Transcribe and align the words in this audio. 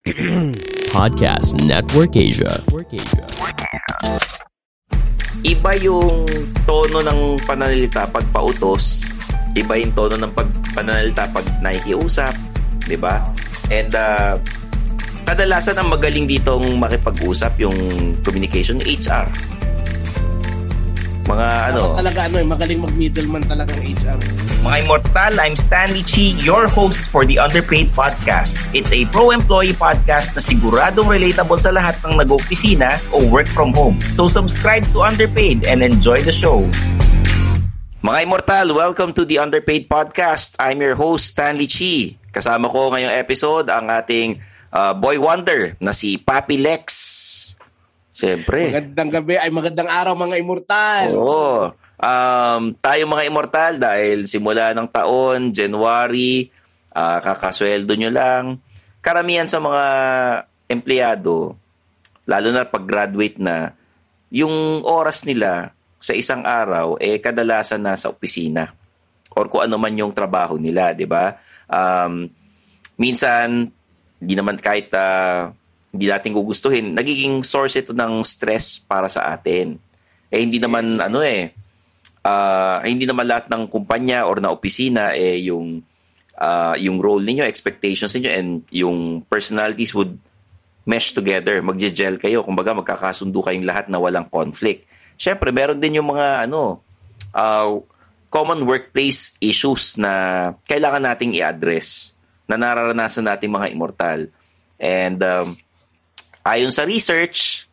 Podcast 0.96 1.60
Network 1.60 2.16
Asia. 2.16 2.56
Iba 5.44 5.76
yung 5.76 6.24
tono 6.64 7.04
ng 7.04 7.36
pananalita 7.44 8.08
pag 8.08 8.24
pautos, 8.32 9.12
iba 9.52 9.76
yung 9.76 9.92
tono 9.92 10.16
ng 10.16 10.32
pag 10.32 10.48
pananalita 10.72 11.28
pag 11.28 11.44
nakikiusap, 11.60 12.32
'di 12.88 12.96
ba? 12.96 13.20
And 13.68 13.92
uh, 13.92 14.40
kadalasan 15.28 15.76
ang 15.76 15.92
magaling 15.92 16.24
ditong 16.24 16.80
makipag-usap 16.80 17.60
yung 17.60 17.76
communication 18.24 18.80
HR. 18.80 19.28
Mga 21.30 21.48
ano, 21.70 21.94
talaga 21.94 22.26
ano 22.26 22.36
eh, 22.42 22.46
magaling 22.46 22.80
mag-middleman 22.82 23.46
talaga 23.46 23.70
ang 23.78 23.86
HR. 23.86 24.18
Mga 24.66 24.76
Immortal, 24.82 25.32
I'm 25.38 25.54
Stanley 25.54 26.02
Chi, 26.02 26.34
your 26.42 26.66
host 26.66 27.06
for 27.06 27.22
the 27.22 27.38
Underpaid 27.38 27.94
Podcast. 27.94 28.58
It's 28.74 28.90
a 28.90 29.06
pro-employee 29.14 29.78
podcast 29.78 30.34
na 30.34 30.42
siguradong 30.42 31.06
relatable 31.06 31.62
sa 31.62 31.70
lahat 31.70 32.02
ng 32.02 32.18
nag-opisina 32.18 32.98
o 33.14 33.22
work 33.30 33.46
from 33.46 33.70
home. 33.70 34.02
So 34.10 34.26
subscribe 34.26 34.82
to 34.90 35.06
Underpaid 35.06 35.62
and 35.70 35.86
enjoy 35.86 36.26
the 36.26 36.34
show. 36.34 36.66
Mga 38.02 38.18
Immortal, 38.26 38.74
welcome 38.74 39.14
to 39.14 39.22
the 39.22 39.38
Underpaid 39.38 39.86
Podcast. 39.86 40.58
I'm 40.58 40.82
your 40.82 40.98
host, 40.98 41.30
Stanley 41.30 41.70
Chi. 41.70 42.18
Kasama 42.34 42.66
ko 42.66 42.90
ngayong 42.90 43.14
episode 43.14 43.70
ang 43.70 43.86
ating 43.86 44.42
uh, 44.74 44.98
boy 44.98 45.22
wonder 45.22 45.78
na 45.78 45.94
si 45.94 46.18
Papi 46.18 46.58
Lex. 46.58 46.90
Siyempre. 48.20 48.68
Magandang 48.68 49.10
gabi 49.16 49.40
ay 49.40 49.48
magandang 49.48 49.88
araw 49.88 50.12
mga 50.12 50.36
immortal. 50.36 51.06
Oo. 51.16 51.72
Um, 51.96 52.76
tayo 52.76 53.02
mga 53.08 53.24
immortal 53.32 53.72
dahil 53.80 54.28
simula 54.28 54.76
ng 54.76 54.88
taon, 54.92 55.56
January, 55.56 56.52
ah, 56.92 57.24
kakasweldo 57.24 57.96
nyo 57.96 58.10
lang. 58.12 58.44
Karamihan 59.00 59.48
sa 59.48 59.64
mga 59.64 59.84
empleyado, 60.68 61.56
lalo 62.28 62.48
na 62.52 62.68
pag-graduate 62.68 63.40
na, 63.40 63.72
yung 64.28 64.84
oras 64.84 65.24
nila 65.24 65.72
sa 65.96 66.12
isang 66.12 66.44
araw, 66.44 67.00
eh 67.00 67.16
kadalasan 67.18 67.80
nasa 67.80 68.12
opisina. 68.12 68.76
Or 69.32 69.48
kung 69.48 69.64
ano 69.64 69.80
man 69.80 69.96
yung 69.96 70.12
trabaho 70.12 70.60
nila, 70.60 70.92
di 70.92 71.08
ba? 71.08 71.40
Um, 71.72 72.28
minsan, 73.00 73.72
hindi 74.20 74.34
naman 74.36 74.60
kahit 74.60 74.92
ah, 74.92 75.56
hindi 75.90 76.06
natin 76.06 76.30
gugustuhin, 76.34 76.94
nagiging 76.94 77.42
source 77.42 77.78
ito 77.82 77.90
ng 77.90 78.22
stress 78.22 78.78
para 78.78 79.10
sa 79.10 79.34
atin. 79.34 79.74
Eh 80.30 80.38
hindi 80.38 80.62
naman 80.62 81.02
ano 81.02 81.18
eh, 81.22 81.50
ah, 82.22 82.78
hindi 82.86 83.04
naman 83.04 83.26
lahat 83.26 83.50
ng 83.50 83.66
kumpanya 83.66 84.26
or 84.30 84.38
na 84.38 84.54
opisina 84.54 85.18
eh 85.18 85.50
yung 85.50 85.82
ah, 86.38 86.78
yung 86.78 87.02
role 87.02 87.26
ninyo, 87.26 87.42
expectations 87.42 88.14
ninyo 88.14 88.30
and 88.30 88.50
yung 88.70 89.26
personalities 89.26 89.90
would 89.92 90.14
mesh 90.88 91.12
together, 91.12 91.60
magje-gel 91.60 92.16
kayo, 92.16 92.40
kumbaga 92.40 92.72
magkakasundo 92.72 93.44
kayong 93.44 93.68
lahat 93.68 93.92
na 93.92 94.00
walang 94.00 94.26
conflict. 94.26 94.88
Syempre, 95.20 95.52
meron 95.52 95.78
din 95.78 96.00
yung 96.00 96.08
mga 96.08 96.48
ano, 96.48 96.80
ah, 97.34 97.68
common 98.30 98.62
workplace 98.62 99.34
issues 99.42 99.98
na 99.98 100.54
kailangan 100.70 101.02
nating 101.02 101.34
i-address 101.34 102.14
na 102.46 102.54
nararanasan 102.54 103.26
nating 103.26 103.50
mga 103.50 103.74
immortal. 103.74 104.30
And 104.78 105.18
um, 105.22 105.58
ayon 106.44 106.72
sa 106.72 106.86
research, 106.86 107.66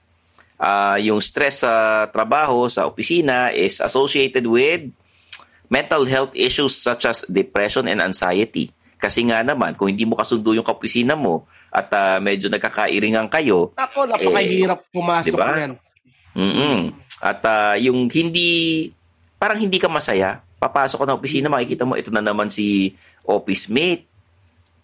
ah, 0.59 0.97
yung 1.00 1.22
stress 1.22 1.63
sa 1.63 2.05
trabaho, 2.09 2.67
sa 2.67 2.85
opisina 2.89 3.53
is 3.53 3.79
associated 3.79 4.44
with 4.45 4.89
mental 5.67 6.07
health 6.07 6.33
issues 6.33 6.75
such 6.75 7.06
as 7.06 7.27
depression 7.27 7.88
and 7.88 8.00
anxiety. 8.00 8.72
Kasi 8.97 9.29
nga 9.29 9.45
naman, 9.45 9.77
kung 9.77 9.94
hindi 9.94 10.09
mo 10.09 10.17
kasundo 10.17 10.57
yung 10.57 10.66
kaopisina 10.66 11.13
mo 11.13 11.45
at 11.69 11.88
ah, 11.94 12.17
medyo 12.17 12.50
nagkakairingan 12.50 13.29
kayo, 13.29 13.72
Ako, 13.77 14.09
napakahirap 14.09 14.81
pumasok 14.89 15.29
diba? 15.29 15.47
niyan. 15.53 15.73
mm 16.33 16.81
At 17.22 17.41
ah, 17.45 17.75
yung 17.77 18.09
hindi, 18.09 18.89
parang 19.38 19.61
hindi 19.61 19.77
ka 19.77 19.89
masaya, 19.89 20.41
papasok 20.57 21.03
ka 21.03 21.06
na 21.06 21.17
opisina, 21.17 21.53
makikita 21.53 21.85
mo, 21.85 21.94
ito 21.94 22.09
na 22.09 22.25
naman 22.25 22.50
si 22.50 22.97
office 23.22 23.69
mate, 23.69 24.09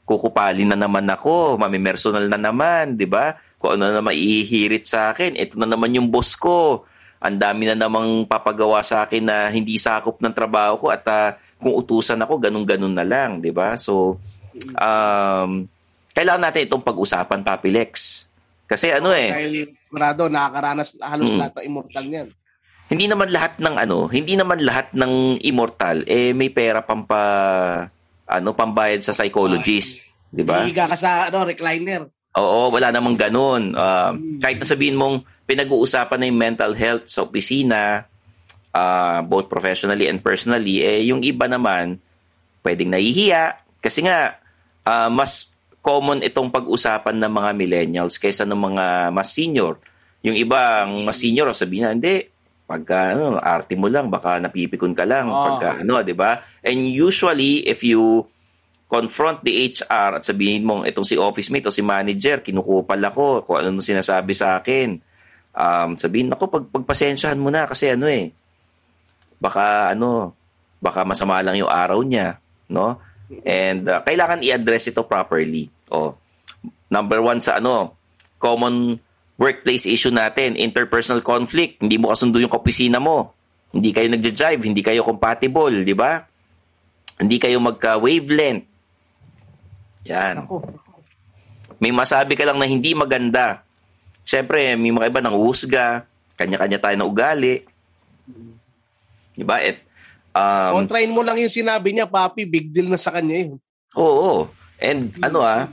kukupalin 0.06 0.70
na 0.70 0.78
naman 0.78 1.08
ako, 1.10 1.58
mamimersonal 1.58 2.28
na 2.28 2.38
naman, 2.38 3.00
di 3.00 3.08
ba? 3.08 3.40
Kung 3.64 3.80
ano 3.80 3.88
na 3.88 4.04
maihirit 4.04 4.84
sa 4.84 5.16
akin, 5.16 5.40
ito 5.40 5.56
na 5.56 5.64
naman 5.64 5.96
yung 5.96 6.12
boss 6.12 6.36
ko. 6.36 6.84
Ang 7.24 7.40
dami 7.40 7.64
na 7.64 7.80
namang 7.80 8.28
papagawa 8.28 8.84
sa 8.84 9.08
akin 9.08 9.24
na 9.24 9.48
hindi 9.48 9.80
sakop 9.80 10.20
ng 10.20 10.36
trabaho 10.36 10.76
ko 10.76 10.92
at 10.92 11.08
ah, 11.08 11.40
kung 11.56 11.72
utusan 11.72 12.20
ako, 12.20 12.44
ganun-ganun 12.44 12.92
na 12.92 13.08
lang, 13.08 13.40
di 13.40 13.56
ba? 13.56 13.80
So, 13.80 14.20
um, 14.76 15.64
kailangan 16.12 16.44
natin 16.44 16.68
itong 16.68 16.84
pag-usapan, 16.84 17.40
Papi 17.40 17.72
Lex. 17.72 18.28
Kasi 18.68 18.92
ano 18.92 19.16
eh, 19.16 19.32
Dahil 19.32 19.72
sigurado, 19.88 20.28
nakakaranas 20.28 21.00
halos 21.00 21.32
Mm. 21.32 21.40
lahat 21.40 21.54
ng 21.56 21.66
immortal 21.72 22.04
niyan. 22.04 22.28
hindi 22.84 23.06
naman 23.08 23.30
lahat 23.32 23.54
ng 23.64 23.76
ano, 23.80 23.98
hindi 24.12 24.34
naman 24.36 24.60
lahat 24.60 24.92
ng 24.92 25.40
immortal 25.42 26.04
eh 26.04 26.36
may 26.36 26.52
pera 26.52 26.84
pampa 26.84 27.24
ano 28.28 28.50
pambayad 28.52 29.00
sa 29.00 29.16
psychologist, 29.16 30.04
'di 30.30 30.44
ba? 30.44 30.62
Hihiga 30.62 30.92
ka 30.92 30.98
sa 31.00 31.32
ano, 31.32 31.48
recliner. 31.48 32.12
Oo, 32.34 32.74
wala 32.74 32.90
namang 32.90 33.14
ganun. 33.14 33.78
Uh, 33.78 34.18
kahit 34.42 34.58
na 34.58 34.66
sabihin 34.66 34.98
mong 34.98 35.22
pinag-uusapan 35.46 36.18
na 36.18 36.28
yung 36.30 36.40
mental 36.42 36.74
health 36.74 37.06
sa 37.06 37.22
opisina, 37.22 38.10
uh, 38.74 39.22
both 39.22 39.48
professionally 39.48 40.10
and 40.10 40.18
personally, 40.26 40.82
eh, 40.82 41.06
yung 41.06 41.22
iba 41.22 41.46
naman, 41.46 42.02
pwedeng 42.66 42.90
nahihiya. 42.90 43.62
Kasi 43.78 44.02
nga, 44.10 44.42
uh, 44.82 45.14
mas 45.14 45.54
common 45.84 46.24
itong 46.26 46.50
pag-usapan 46.50 47.22
ng 47.22 47.32
mga 47.32 47.50
millennials 47.54 48.16
kaysa 48.18 48.48
ng 48.50 48.58
mga 48.58 48.86
mas 49.14 49.30
senior. 49.30 49.78
Yung 50.24 50.34
iba, 50.34 50.88
ang 50.88 51.06
mas 51.06 51.20
senior, 51.20 51.52
sabihin 51.54 51.86
na, 51.86 51.94
hindi, 51.94 52.34
pagka 52.64 53.14
ano, 53.14 53.38
arte 53.38 53.76
mo 53.78 53.92
lang, 53.92 54.10
baka 54.10 54.40
napipikon 54.42 54.96
ka 54.96 55.06
lang. 55.06 55.30
Oo. 55.30 55.38
Pagka, 55.38 55.86
ano, 55.86 56.02
di 56.02 56.16
ba? 56.16 56.42
And 56.66 56.90
usually, 56.90 57.68
if 57.68 57.86
you 57.86 58.26
confront 58.94 59.42
the 59.42 59.74
HR 59.74 60.22
at 60.22 60.24
sabihin 60.24 60.62
mong 60.62 60.86
itong 60.86 61.02
si 61.02 61.18
office 61.18 61.50
mate 61.50 61.66
o 61.66 61.74
si 61.74 61.82
manager, 61.82 62.46
kinukupal 62.46 63.02
ako, 63.02 63.42
kung 63.42 63.58
ano 63.58 63.82
sinasabi 63.82 64.38
sa 64.38 64.62
akin. 64.62 65.02
Um, 65.58 65.98
sabihin, 65.98 66.30
ako, 66.30 66.54
pag, 66.54 66.66
pagpasensyahan 66.70 67.42
mo 67.42 67.50
na 67.50 67.66
kasi 67.66 67.90
ano 67.90 68.06
eh, 68.06 68.30
baka 69.42 69.98
ano, 69.98 70.38
baka 70.78 71.02
masama 71.10 71.42
lang 71.42 71.58
yung 71.58 71.74
araw 71.74 72.06
niya, 72.06 72.38
no? 72.70 73.02
And 73.42 73.90
uh, 73.90 74.06
kailangan 74.06 74.46
i-address 74.46 74.94
ito 74.94 75.02
properly. 75.10 75.74
Oh. 75.90 76.14
Number 76.94 77.18
one 77.18 77.42
sa 77.42 77.58
ano, 77.58 77.98
common 78.38 79.02
workplace 79.42 79.90
issue 79.90 80.14
natin, 80.14 80.54
interpersonal 80.54 81.26
conflict. 81.26 81.82
Hindi 81.82 81.98
mo 81.98 82.14
kasundo 82.14 82.38
yung 82.38 82.54
kapisina 82.54 83.02
mo. 83.02 83.34
Hindi 83.74 83.90
kayo 83.90 84.06
nagja-jive, 84.06 84.62
hindi 84.70 84.86
kayo 84.86 85.02
compatible, 85.02 85.82
di 85.82 85.98
ba? 85.98 86.22
Hindi 87.18 87.42
kayo 87.42 87.58
magka-wavelength. 87.58 88.70
Yan. 90.08 90.48
May 91.80 91.92
masabi 91.92 92.36
ka 92.36 92.44
lang 92.48 92.60
na 92.60 92.68
hindi 92.68 92.96
maganda. 92.96 93.64
Siyempre, 94.24 94.76
may 94.80 94.92
mga 94.92 95.10
iba 95.12 95.20
nang 95.20 95.36
uhusga, 95.36 96.08
kanya-kanya 96.40 96.80
tayo 96.80 96.96
ng 96.96 97.10
ugali. 97.10 97.64
Di 99.36 99.44
ba? 99.44 99.60
At, 99.60 99.80
um, 100.32 100.84
Kontrain 100.84 101.12
mo 101.12 101.26
lang 101.26 101.40
yung 101.40 101.52
sinabi 101.52 101.92
niya, 101.92 102.08
papi, 102.08 102.48
big 102.48 102.72
deal 102.72 102.88
na 102.88 103.00
sa 103.00 103.12
kanya 103.12 103.48
yun. 103.48 103.60
Oo. 104.00 104.48
And 104.80 105.14
ano 105.22 105.46
ah, 105.46 105.70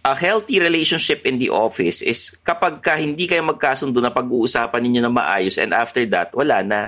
a 0.00 0.12
healthy 0.16 0.60
relationship 0.60 1.28
in 1.28 1.36
the 1.36 1.52
office 1.52 2.00
is 2.00 2.32
kapag 2.40 2.80
ka 2.80 2.96
hindi 2.96 3.28
kayo 3.28 3.44
magkasundo 3.44 4.00
na 4.00 4.12
pag-uusapan 4.12 4.80
ninyo 4.80 5.00
na 5.04 5.12
maayos 5.12 5.60
and 5.60 5.76
after 5.76 6.04
that, 6.08 6.32
wala 6.32 6.64
na. 6.64 6.80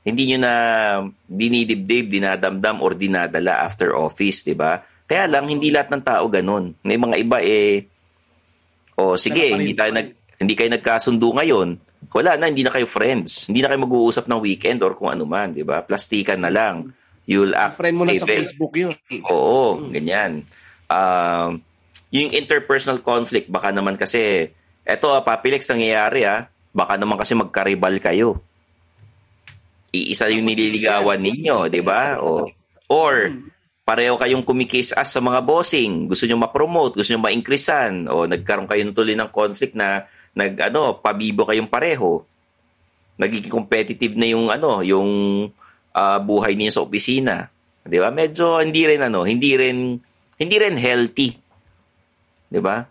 Hindi 0.00 0.32
nyo 0.32 0.38
na 0.40 0.54
dinidibdib, 1.28 2.08
dinadamdam 2.08 2.80
or 2.80 2.96
dinadala 2.96 3.60
after 3.60 3.92
office, 3.92 4.48
di 4.48 4.56
ba? 4.56 4.80
Kaya 5.10 5.26
lang, 5.26 5.50
hindi 5.50 5.74
lahat 5.74 5.90
ng 5.90 6.06
tao 6.06 6.30
ganun. 6.30 6.78
May 6.86 6.94
mga 6.94 7.18
iba 7.18 7.42
eh, 7.42 7.82
o 8.94 9.18
sige, 9.18 9.50
hindi 9.50 9.74
tayo 9.74 9.90
nag, 9.90 10.14
hindi 10.38 10.54
kayo 10.54 10.70
nagkasundo 10.70 11.34
ngayon, 11.34 11.82
wala 12.14 12.38
na, 12.38 12.46
hindi 12.46 12.62
na 12.62 12.70
kayo 12.70 12.86
friends. 12.86 13.50
Hindi 13.50 13.66
na 13.66 13.74
kayo 13.74 13.82
mag-uusap 13.82 14.30
ng 14.30 14.38
weekend 14.38 14.78
or 14.86 14.94
kung 14.94 15.10
ano 15.10 15.26
man, 15.26 15.50
di 15.50 15.66
ba? 15.66 15.82
Plastikan 15.82 16.38
na 16.38 16.54
lang. 16.54 16.94
You'll 17.26 17.58
act 17.58 17.82
Friend 17.82 17.98
mo 17.98 18.06
na 18.06 18.14
sa. 18.14 18.26
Facebook 18.26 18.72
yun. 18.78 18.94
Oo, 19.26 19.82
ganyan. 19.90 20.46
Um, 20.86 21.58
yung 22.10 22.30
interpersonal 22.30 23.02
conflict, 23.02 23.50
baka 23.50 23.70
naman 23.70 23.94
kasi, 23.98 24.50
eto, 24.82 25.10
ah, 25.10 25.22
Papilex, 25.22 25.66
nangyayari 25.70 26.22
ah, 26.26 26.46
baka 26.70 26.94
naman 26.98 27.18
kasi 27.18 27.34
magkaribal 27.34 27.98
kayo. 27.98 28.42
Iisa 29.90 30.30
yung 30.30 30.46
nililigawan 30.46 31.18
ninyo, 31.18 31.66
di 31.66 31.82
ba? 31.82 32.18
O, 32.22 32.46
or, 32.90 33.34
pareho 33.90 34.14
kayong 34.14 34.46
kumikis 34.46 34.94
as 34.94 35.10
sa 35.10 35.18
mga 35.18 35.42
bossing, 35.42 36.06
gusto 36.06 36.22
nyo 36.22 36.38
ma-promote, 36.38 37.02
gusto 37.02 37.10
nyo 37.10 37.26
ma-increasean, 37.26 38.06
o 38.06 38.22
nagkaroon 38.30 38.70
kayo 38.70 38.86
ng 38.86 38.94
tuloy 38.94 39.18
ng 39.18 39.34
conflict 39.34 39.74
na, 39.74 40.06
nag, 40.30 40.54
ano, 40.62 41.02
pabibo 41.02 41.42
kayong 41.42 41.66
pareho. 41.66 42.22
Nagiging 43.18 43.50
competitive 43.50 44.14
na 44.14 44.30
yung, 44.30 44.46
ano, 44.46 44.86
yung 44.86 45.10
ah, 45.90 46.22
buhay 46.22 46.54
niyo 46.54 46.70
sa 46.70 46.86
opisina. 46.86 47.50
Di 47.82 47.98
ba? 47.98 48.14
Medyo 48.14 48.62
hindi 48.62 48.86
rin, 48.86 49.02
ano, 49.02 49.26
hindi 49.26 49.58
rin, 49.58 49.98
hindi 50.38 50.56
rin 50.62 50.78
healthy. 50.78 51.34
Di 52.46 52.62
ba? 52.62 52.86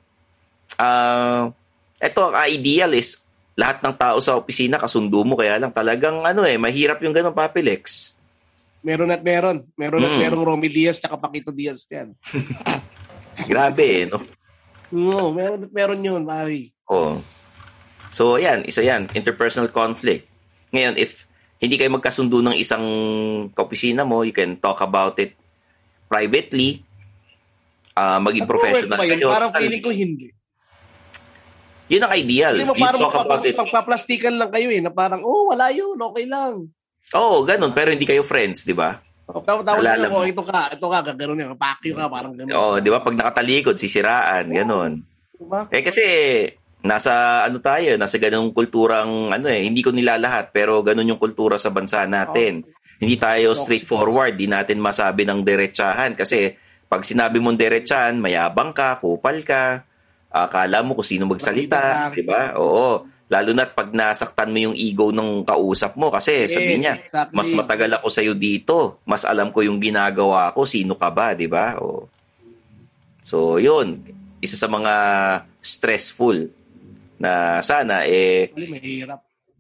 Ah, 0.76 1.48
ito, 1.96 2.22
ang 2.28 2.44
ideal 2.52 2.92
is, 2.92 3.24
lahat 3.56 3.80
ng 3.88 3.96
tao 3.96 4.20
sa 4.20 4.36
opisina 4.36 4.76
kasundo 4.76 5.24
mo, 5.24 5.40
kaya 5.40 5.64
lang 5.64 5.72
talagang, 5.72 6.28
ano 6.28 6.44
eh, 6.44 6.60
mahirap 6.60 7.00
yung 7.00 7.16
ganun, 7.16 7.32
Papilex. 7.32 8.19
Meron 8.80 9.10
at 9.10 9.22
meron. 9.22 9.68
Meron 9.76 10.02
at 10.02 10.14
Mm. 10.14 10.22
merong 10.22 10.46
Romy 10.46 10.70
Diaz 10.70 10.98
tsaka 10.98 11.16
Paquito 11.16 11.52
Diaz 11.52 11.84
yan. 11.86 12.16
Grabe, 13.52 13.86
eh, 13.86 14.06
no? 14.06 14.24
Oo, 14.90 15.32
meron 15.32 15.66
at 15.66 15.72
meron 15.72 16.00
yun, 16.00 16.24
pari. 16.24 16.72
Oo. 16.88 17.20
So, 18.10 18.36
yan, 18.36 18.66
isa 18.66 18.82
yan, 18.82 19.06
interpersonal 19.12 19.70
conflict. 19.70 20.26
Ngayon, 20.70 20.96
if 20.96 21.28
hindi 21.58 21.76
kayo 21.76 21.92
magkasundo 21.92 22.40
ng 22.40 22.56
isang 22.56 22.82
kaopisina 23.52 24.02
mo, 24.02 24.24
you 24.24 24.32
can 24.32 24.56
talk 24.56 24.80
about 24.80 25.20
it 25.20 25.36
privately, 26.08 26.82
ah 27.94 28.18
maging 28.18 28.48
professional 28.48 28.96
Ano, 28.96 28.98
ba 28.98 29.06
yun? 29.06 29.12
kayo. 29.14 29.28
Parang 29.30 29.54
feeling 29.54 29.84
ko 29.84 29.92
hindi. 29.92 30.28
Yun 31.88 32.02
ang 32.02 32.14
ideal. 32.14 32.54
Kasi 32.54 32.64
You 32.64 32.74
parang 32.76 33.02
talk 33.02 33.18
about 33.18 33.44
it. 33.44 33.56
magpaplastikan 33.56 34.36
lang 34.36 34.50
kayo 34.50 34.70
eh, 34.70 34.80
na 34.80 34.90
parang, 34.90 35.22
oh, 35.22 35.50
wala 35.50 35.70
yun, 35.70 35.98
okay 36.00 36.26
lang. 36.26 36.70
Oo, 37.18 37.42
oh, 37.42 37.48
ganun. 37.48 37.74
Pero 37.74 37.90
hindi 37.90 38.06
kayo 38.06 38.22
friends, 38.22 38.68
di 38.68 38.76
ba? 38.78 39.02
Oh, 39.30 39.42
Tapos 39.46 39.62
tapos 39.62 39.86
Alala 39.86 40.10
lang, 40.10 40.14
oh, 40.14 40.26
ito 40.26 40.42
ka, 40.42 40.74
ito 40.74 40.88
ka, 40.90 41.06
gano'n 41.14 41.38
yun, 41.38 41.54
pakyo 41.54 41.94
ka, 41.94 42.10
parang 42.10 42.34
gano'n. 42.34 42.54
Oo, 42.54 42.82
di 42.82 42.90
ba? 42.90 43.02
Pag 43.06 43.18
nakatalikod, 43.18 43.78
sisiraan, 43.78 44.50
ganun. 44.50 45.06
Diba? 45.38 45.70
Eh 45.70 45.86
kasi, 45.86 46.06
nasa 46.82 47.44
ano 47.44 47.60
tayo, 47.60 47.94
nasa 48.00 48.18
ganung 48.18 48.56
kulturang, 48.56 49.30
ano 49.30 49.46
eh, 49.52 49.62
hindi 49.62 49.84
ko 49.84 49.94
nilalahat, 49.94 50.50
pero 50.56 50.80
ganun 50.82 51.14
yung 51.16 51.22
kultura 51.22 51.60
sa 51.60 51.70
bansa 51.70 52.08
natin. 52.10 52.66
Hindi 53.00 53.16
tayo 53.16 53.56
straightforward, 53.56 54.36
di 54.36 54.48
natin 54.48 54.80
masabi 54.84 55.24
ng 55.24 55.44
diretsahan 55.44 56.20
kasi 56.20 56.56
pag 56.90 57.06
sinabi 57.06 57.38
mong 57.40 57.56
diretsahan, 57.56 58.18
mayabang 58.18 58.74
ka, 58.74 58.98
kupal 59.00 59.40
ka, 59.46 59.86
akala 60.34 60.82
mo 60.82 60.98
kung 60.98 61.08
sino 61.08 61.30
magsalita, 61.30 62.10
di 62.12 62.26
ba? 62.26 62.58
Oo. 62.58 63.06
Lalo 63.30 63.54
na't 63.54 63.78
pag 63.78 63.94
nasaktan 63.94 64.50
mo 64.50 64.58
yung 64.58 64.74
ego 64.74 65.14
ng 65.14 65.46
kausap 65.46 65.94
mo 65.94 66.10
kasi 66.10 66.50
Yes, 66.50 66.58
sabi 66.58 66.82
niya, 66.82 66.98
exactly. 66.98 67.36
mas 67.38 67.48
matagal 67.54 67.92
ako 68.02 68.08
sa'yo 68.10 68.34
dito, 68.34 68.98
mas 69.06 69.22
alam 69.22 69.54
ko 69.54 69.62
yung 69.62 69.78
ginagawa 69.78 70.50
ko, 70.58 70.66
sino 70.66 70.98
ka 70.98 71.14
ba, 71.14 71.38
di 71.38 71.46
ba? 71.46 71.78
So, 73.22 73.62
yun. 73.62 74.02
Isa 74.42 74.58
sa 74.58 74.66
mga 74.66 74.94
stressful 75.62 76.50
na 77.22 77.62
sana, 77.62 78.10
eh, 78.10 78.50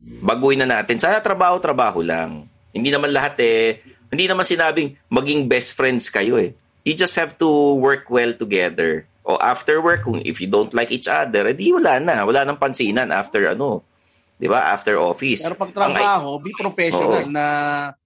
baguhin 0.01 0.65
na 0.65 0.81
natin. 0.81 0.97
Sana 0.97 1.21
trabaho-trabaho 1.21 2.01
lang. 2.01 2.49
Hindi 2.73 2.89
naman 2.89 3.13
lahat 3.13 3.37
eh, 3.37 3.85
hindi 4.09 4.25
naman 4.25 4.45
sinabing 4.45 4.97
maging 5.09 5.45
best 5.45 5.77
friends 5.77 6.09
kayo 6.09 6.41
eh. 6.41 6.57
You 6.81 6.97
just 6.97 7.13
have 7.21 7.37
to 7.37 7.77
work 7.77 8.09
well 8.09 8.33
together. 8.33 9.05
O 9.27 9.35
after 9.37 9.77
work, 9.83 10.07
kung 10.07 10.23
if 10.23 10.39
you 10.39 10.47
don't 10.47 10.71
like 10.71 10.89
each 10.89 11.07
other, 11.07 11.49
edi 11.49 11.69
wala 11.69 11.99
na. 11.99 12.23
Wala 12.23 12.47
nang 12.47 12.57
pansinan 12.57 13.11
after 13.11 13.51
ano. 13.51 13.83
'Di 14.39 14.47
ba? 14.47 14.71
After 14.71 14.95
office. 14.95 15.43
Pero 15.43 15.59
pag 15.59 15.71
Ang- 15.75 15.77
trabaho, 15.77 16.39
be 16.39 16.55
professional 16.55 17.27
Oo. 17.27 17.31
na 17.31 17.45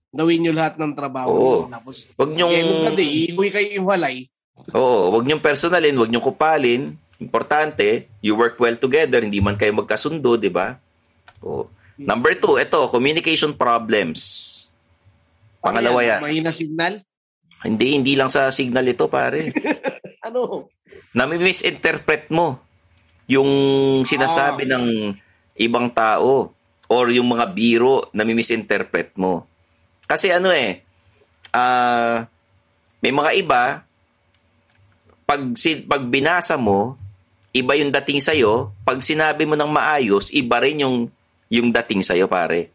gawin 0.10 0.42
nyo 0.42 0.54
lahat 0.54 0.76
ng 0.82 0.94
trabaho. 0.94 1.30
Oo. 1.30 1.58
nyo. 1.66 1.74
Tapos, 1.74 2.06
Wag 2.18 2.34
nung 2.34 2.54
hindi, 2.54 3.30
iuwi 3.30 3.50
kayo 3.50 3.68
iwalay. 3.82 4.26
Oo, 4.74 5.10
wag 5.10 5.26
niyong 5.26 5.42
personalin, 5.42 5.98
wag 5.98 6.10
niyong 6.14 6.26
kupalin. 6.26 6.82
Importante, 7.18 8.10
you 8.22 8.38
work 8.38 8.58
well 8.62 8.78
together, 8.78 9.22
hindi 9.26 9.42
man 9.42 9.58
kayo 9.58 9.74
magkasundo, 9.74 10.38
di 10.38 10.54
ba? 10.54 10.78
Oo. 11.42 11.66
Number 11.98 12.34
two, 12.38 12.58
ito, 12.58 12.90
communication 12.90 13.54
problems. 13.54 14.50
Pangalawa 15.62 16.02
yan. 16.02 16.20
Mahina 16.22 16.52
signal. 16.54 17.02
Hindi, 17.64 17.96
hindi 17.96 18.14
lang 18.14 18.28
sa 18.28 18.50
signal 18.50 18.86
ito, 18.86 19.08
pare. 19.08 19.50
Ano? 20.24 20.72
Nami-misinterpret 21.14 22.34
mo 22.34 22.58
yung 23.30 23.50
sinasabi 24.04 24.66
ng 24.68 25.14
ibang 25.62 25.88
tao 25.94 26.52
or 26.90 27.06
yung 27.14 27.30
mga 27.30 27.54
biro 27.54 28.10
nami-misinterpret 28.12 29.16
mo. 29.18 29.46
Kasi 30.10 30.34
ano 30.34 30.52
eh, 30.52 30.84
ah, 31.56 32.26
may 33.00 33.14
mga 33.14 33.32
iba, 33.40 33.64
pag, 35.24 35.42
pag 35.88 36.04
binasa 36.10 36.60
mo, 36.60 36.98
iba 37.54 37.74
yung 37.78 37.94
dating 37.94 38.20
sa'yo. 38.20 38.74
Pag 38.82 39.06
sinabi 39.06 39.46
mo 39.46 39.54
ng 39.54 39.70
maayos, 39.70 40.34
iba 40.34 40.60
rin 40.60 40.84
yung, 40.84 40.98
yung 41.48 41.70
dating 41.70 42.02
sa'yo, 42.02 42.26
pare. 42.26 42.74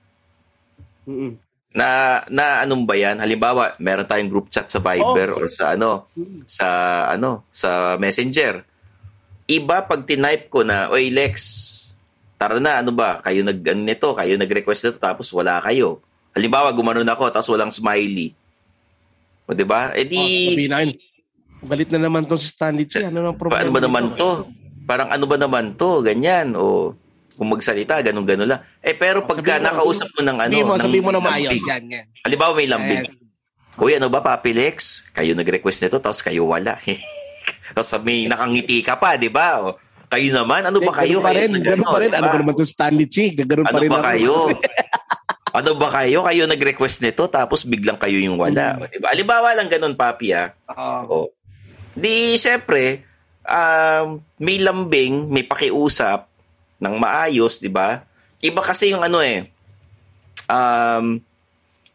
Mm-mm. 1.04 1.47
Na 1.68 2.20
na 2.32 2.64
anong 2.64 2.88
ba 2.88 2.96
yan? 2.96 3.20
Halimbawa, 3.20 3.76
meron 3.76 4.08
tayong 4.08 4.32
group 4.32 4.48
chat 4.48 4.64
sa 4.66 4.80
Viber 4.80 5.36
Oh. 5.36 5.44
or 5.44 5.48
sa 5.52 5.76
ano, 5.76 6.08
sa 6.48 6.66
ano, 7.12 7.44
sa 7.52 8.00
Messenger. 8.00 8.64
Iba 9.44 9.84
pag 9.84 10.04
tinype 10.04 10.48
ko 10.48 10.64
na, 10.64 10.88
"Oy 10.88 11.12
Lex, 11.12 11.32
tara 12.36 12.56
na, 12.56 12.80
ano 12.80 12.92
ba? 12.92 13.20
Kayo 13.20 13.44
nag 13.44 13.60
ano 13.60 13.82
nito, 13.84 14.08
kayo 14.12 14.36
nag-request 14.36 14.82
nito 14.88 14.98
tapos 14.98 15.28
wala 15.30 15.60
kayo." 15.60 16.00
Halimbawa, 16.32 16.72
gumanon 16.72 17.08
ako 17.08 17.28
tapos 17.28 17.48
walang 17.52 17.72
smiley. 17.72 18.32
O, 19.44 19.52
di 19.52 19.64
ba? 19.64 19.92
Eh 19.92 20.04
Oh, 20.04 20.52
di, 20.56 20.68
namin, 20.68 20.92
galit 21.64 21.88
na 21.88 22.00
naman 22.00 22.24
tong 22.24 22.40
si 22.40 22.48
Stanley 22.48 22.84
Chi. 22.84 23.00
Ano 23.04 23.24
nang 23.24 23.36
problema? 23.36 23.60
paano 23.60 23.72
ba 23.72 23.80
naman 23.80 24.04
to? 24.16 24.30
Parang 24.84 25.08
ano 25.08 25.24
ba 25.24 25.36
naman 25.36 25.76
to? 25.76 26.00
Ganyan. 26.00 26.56
O, 26.56 26.92
kung 27.38 27.54
magsalita, 27.54 28.02
ganun-ganun 28.02 28.50
lang. 28.50 28.60
Eh, 28.82 28.98
pero 28.98 29.22
pagka 29.22 29.62
Sabihin 29.62 29.62
nakausap 29.62 30.10
mo 30.10 30.20
ng 30.26 30.38
ano, 30.42 30.50
Sabihin 30.50 30.66
mo, 30.66 30.74
ng 30.74 30.82
sabihin 30.82 31.04
mo 31.06 31.10
na 31.14 31.20
maayos. 31.22 31.54
lambing. 31.54 31.70
Yan, 31.70 31.82
yan. 31.86 32.06
Halimbawa, 32.26 32.52
may 32.58 32.66
lambing. 32.66 33.02
Eh, 33.06 33.78
Uy, 33.78 33.94
ano 33.94 34.10
ba, 34.10 34.18
Papi 34.18 34.50
Lex? 34.50 35.06
Kayo 35.14 35.38
nag-request 35.38 35.86
nito, 35.86 36.02
tapos 36.02 36.18
kayo 36.18 36.50
wala. 36.50 36.82
tapos 37.78 37.94
may 38.02 38.26
nakangiti 38.26 38.82
ka 38.82 38.98
pa, 38.98 39.14
di 39.14 39.30
ba? 39.30 39.62
O, 39.62 39.78
kayo 40.10 40.34
naman, 40.34 40.66
ano 40.66 40.82
ba 40.82 40.90
kayo? 40.98 41.22
Ganun 41.22 41.30
pa 41.30 41.32
rin, 41.38 41.50
ganun 41.62 41.86
pa 41.86 41.98
rin. 42.02 42.10
Ano 42.10 42.26
ba? 42.26 42.34
ba 42.34 42.38
naman 42.42 42.54
tong 42.58 42.66
Stanley 42.66 43.06
Chi? 43.06 43.38
Ganun 43.38 43.62
Ano 43.62 43.70
pa 43.70 43.78
rin 43.78 43.90
ba 43.94 44.02
ako. 44.02 44.08
kayo? 44.10 44.34
ano 45.62 45.70
ba 45.78 45.88
kayo? 45.94 46.18
Kayo 46.26 46.42
nag-request 46.50 46.98
nito, 47.06 47.22
tapos 47.30 47.62
biglang 47.62 48.02
kayo 48.02 48.18
yung 48.18 48.34
wala. 48.34 48.82
O, 48.82 48.90
Di 48.90 48.98
ba? 48.98 49.14
Halimbawa 49.14 49.54
lang 49.54 49.70
ganun, 49.70 49.94
Papi, 49.94 50.34
ah. 50.34 50.50
Oo. 50.74 50.98
O. 51.06 51.16
Di, 51.94 52.34
syempre, 52.34 53.06
um, 53.46 54.20
may 54.36 54.58
lambing, 54.58 55.30
may 55.30 55.46
pakiusap 55.46 56.27
ng 56.78 56.94
maayos, 56.98 57.58
di 57.58 57.70
ba? 57.70 58.06
Iba 58.38 58.62
kasi 58.62 58.94
yung 58.94 59.02
ano 59.02 59.18
eh, 59.18 59.50
um, 60.46 61.18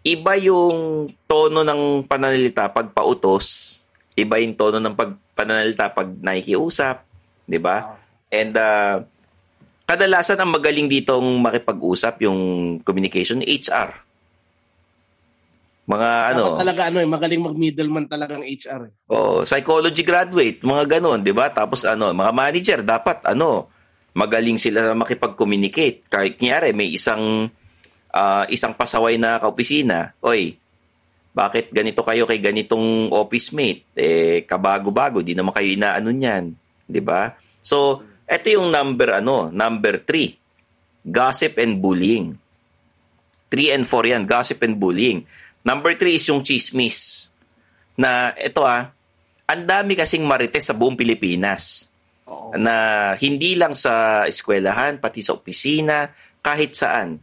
iba 0.04 0.34
yung 0.38 1.08
tono 1.26 1.64
ng 1.64 2.04
pananalita 2.04 2.68
pag 2.68 2.92
pautos, 2.92 3.80
iba 4.14 4.38
yung 4.38 4.54
tono 4.54 4.78
ng 4.84 4.96
pag 4.96 5.16
pananalita 5.34 5.90
pag 5.90 6.12
nakikiusap, 6.20 7.08
'di 7.48 7.60
ba? 7.64 7.98
And 8.30 8.54
uh, 8.54 9.08
kadalasan 9.88 10.40
ang 10.40 10.52
magaling 10.52 10.92
ditong 10.92 11.40
makipag-usap 11.40 12.28
yung 12.28 12.40
communication 12.84 13.42
HR. 13.42 14.04
Mga 15.84 16.10
ano, 16.32 16.56
Dapat 16.56 16.64
talaga 16.64 16.82
ano 16.88 16.98
eh, 17.04 17.08
magaling 17.08 17.44
mag-middleman 17.44 18.06
talaga 18.08 18.40
ng 18.40 18.48
HR 18.48 18.82
eh. 18.88 18.92
oh, 19.12 19.44
psychology 19.44 20.04
graduate, 20.08 20.64
mga 20.64 21.00
ganon, 21.00 21.20
'di 21.20 21.36
ba? 21.36 21.52
Tapos 21.52 21.84
ano, 21.84 22.12
mga 22.16 22.32
manager 22.32 22.80
dapat 22.84 23.20
ano, 23.28 23.68
magaling 24.14 24.62
sila 24.62 24.94
makipag-communicate. 24.94 26.06
Kahit 26.08 26.38
kunyari 26.38 26.72
may 26.72 26.94
isang 26.94 27.50
ah, 28.14 28.46
isang 28.48 28.78
pasaway 28.78 29.18
na 29.18 29.42
kaopisina, 29.42 30.14
oy, 30.22 30.56
bakit 31.34 31.74
ganito 31.74 32.06
kayo 32.06 32.30
kay 32.30 32.38
ganitong 32.38 33.10
office 33.10 33.58
mate? 33.58 33.90
Eh, 33.98 34.46
kabago-bago, 34.46 35.26
di 35.26 35.34
naman 35.34 35.50
kayo 35.50 35.66
inaano 35.66 36.14
niyan. 36.14 36.54
Di 36.86 37.02
ba? 37.02 37.34
So, 37.58 38.06
ito 38.30 38.48
yung 38.54 38.70
number, 38.70 39.18
ano, 39.18 39.50
number 39.50 39.98
three. 40.06 40.38
Gossip 41.04 41.58
and 41.58 41.82
bullying. 41.82 42.38
Three 43.50 43.74
and 43.74 43.84
four 43.90 44.06
yan, 44.06 44.30
gossip 44.30 44.62
and 44.62 44.78
bullying. 44.78 45.26
Number 45.66 45.98
three 45.98 46.22
is 46.22 46.26
yung 46.30 46.46
chismis. 46.46 47.30
Na, 47.98 48.30
ito 48.38 48.62
ah, 48.62 48.94
ang 49.50 49.66
dami 49.66 49.98
kasing 49.98 50.24
marites 50.30 50.70
sa 50.70 50.78
buong 50.78 50.94
Pilipinas. 50.94 51.90
Na 52.56 52.76
hindi 53.20 53.54
lang 53.60 53.76
sa 53.76 54.24
eskwelahan, 54.24 55.04
pati 55.04 55.20
sa 55.20 55.36
opisina, 55.36 56.08
kahit 56.40 56.72
saan. 56.76 57.20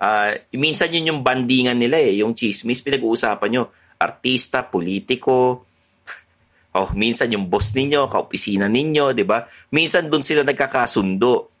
Ah, 0.00 0.32
minsan 0.56 0.88
yun 0.92 1.12
yung 1.12 1.20
bandingan 1.20 1.76
nila 1.76 2.00
eh, 2.00 2.24
yung 2.24 2.32
chismis, 2.32 2.80
pinag-uusapan 2.80 3.48
nyo. 3.52 3.68
Artista, 4.00 4.64
politiko, 4.64 5.68
oh, 6.78 6.90
minsan 6.96 7.28
yung 7.36 7.52
boss 7.52 7.76
ninyo, 7.76 8.08
kaopisina 8.08 8.64
ninyo, 8.64 9.12
di 9.12 9.28
ba? 9.28 9.44
Minsan 9.76 10.08
doon 10.08 10.24
sila 10.24 10.40
nagkakasundo. 10.40 11.52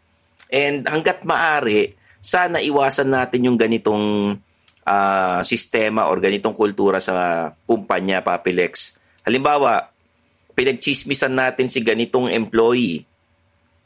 And 0.48 0.88
hanggat 0.88 1.28
maari, 1.28 1.92
sana 2.20 2.64
iwasan 2.64 3.12
natin 3.12 3.44
yung 3.44 3.60
ganitong 3.60 4.36
ah, 4.88 5.44
sistema 5.44 6.08
or 6.08 6.16
ganitong 6.18 6.56
kultura 6.56 6.96
sa 6.96 7.48
kumpanya, 7.68 8.24
Papilex. 8.24 8.96
Halimbawa, 9.28 9.89
pinagchismisan 10.60 11.32
natin 11.32 11.72
si 11.72 11.80
ganitong 11.80 12.28
employee. 12.28 13.08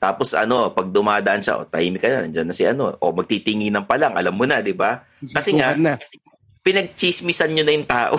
Tapos 0.02 0.34
ano, 0.34 0.74
pag 0.74 0.90
dumadaan 0.90 1.38
siya, 1.38 1.62
oh, 1.62 1.68
tahimik 1.70 2.02
ka 2.02 2.10
na, 2.10 2.26
nandiyan 2.26 2.50
na 2.50 2.56
si 2.58 2.66
ano, 2.66 2.98
o 2.98 3.14
magtitinginan 3.14 3.86
pa 3.86 3.94
lang, 3.94 4.18
alam 4.18 4.34
mo 4.34 4.42
na, 4.42 4.58
di 4.58 4.74
ba? 4.74 5.06
Kasi 5.22 5.54
nga, 5.54 5.78
na. 5.78 5.94
pinagchismisan 6.66 7.54
nyo 7.54 7.62
na 7.62 7.72
yung 7.78 7.86
tao. 7.86 8.18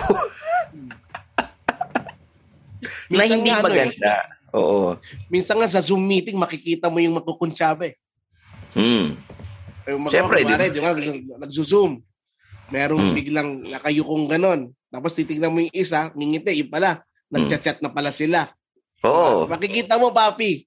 na 3.12 3.28
hindi 3.28 3.52
nga, 3.52 3.60
ano, 3.60 3.68
maganda. 3.68 4.12
Oo. 4.56 4.96
Minsan 5.28 5.60
nga 5.60 5.68
sa 5.68 5.84
Zoom 5.84 6.00
meeting, 6.00 6.40
makikita 6.40 6.88
mo 6.88 6.96
yung 6.96 7.20
magkukunsyaba 7.20 7.92
eh. 7.92 7.94
Hmm. 8.72 9.12
Yung 9.84 10.08
Siyempre, 10.08 10.48
di 10.48 10.56
di 10.72 10.80
ba? 10.80 10.96
Nagzo-zoom. 11.44 12.00
Merong 12.72 13.12
Hmm. 13.12 13.14
biglang 13.14 13.50
nakayukong 13.68 14.26
ganon. 14.26 14.72
Tapos 14.90 15.12
titignan 15.12 15.52
mo 15.52 15.60
yung 15.60 15.76
isa, 15.76 16.08
ngingiti, 16.16 16.64
yung 16.64 16.72
pala, 16.72 17.04
nagchat-chat 17.30 17.78
na 17.82 17.90
pala 17.90 18.10
sila. 18.10 18.46
Oo. 19.02 19.46
Makikita 19.46 19.98
mo, 19.98 20.10
papi. 20.10 20.64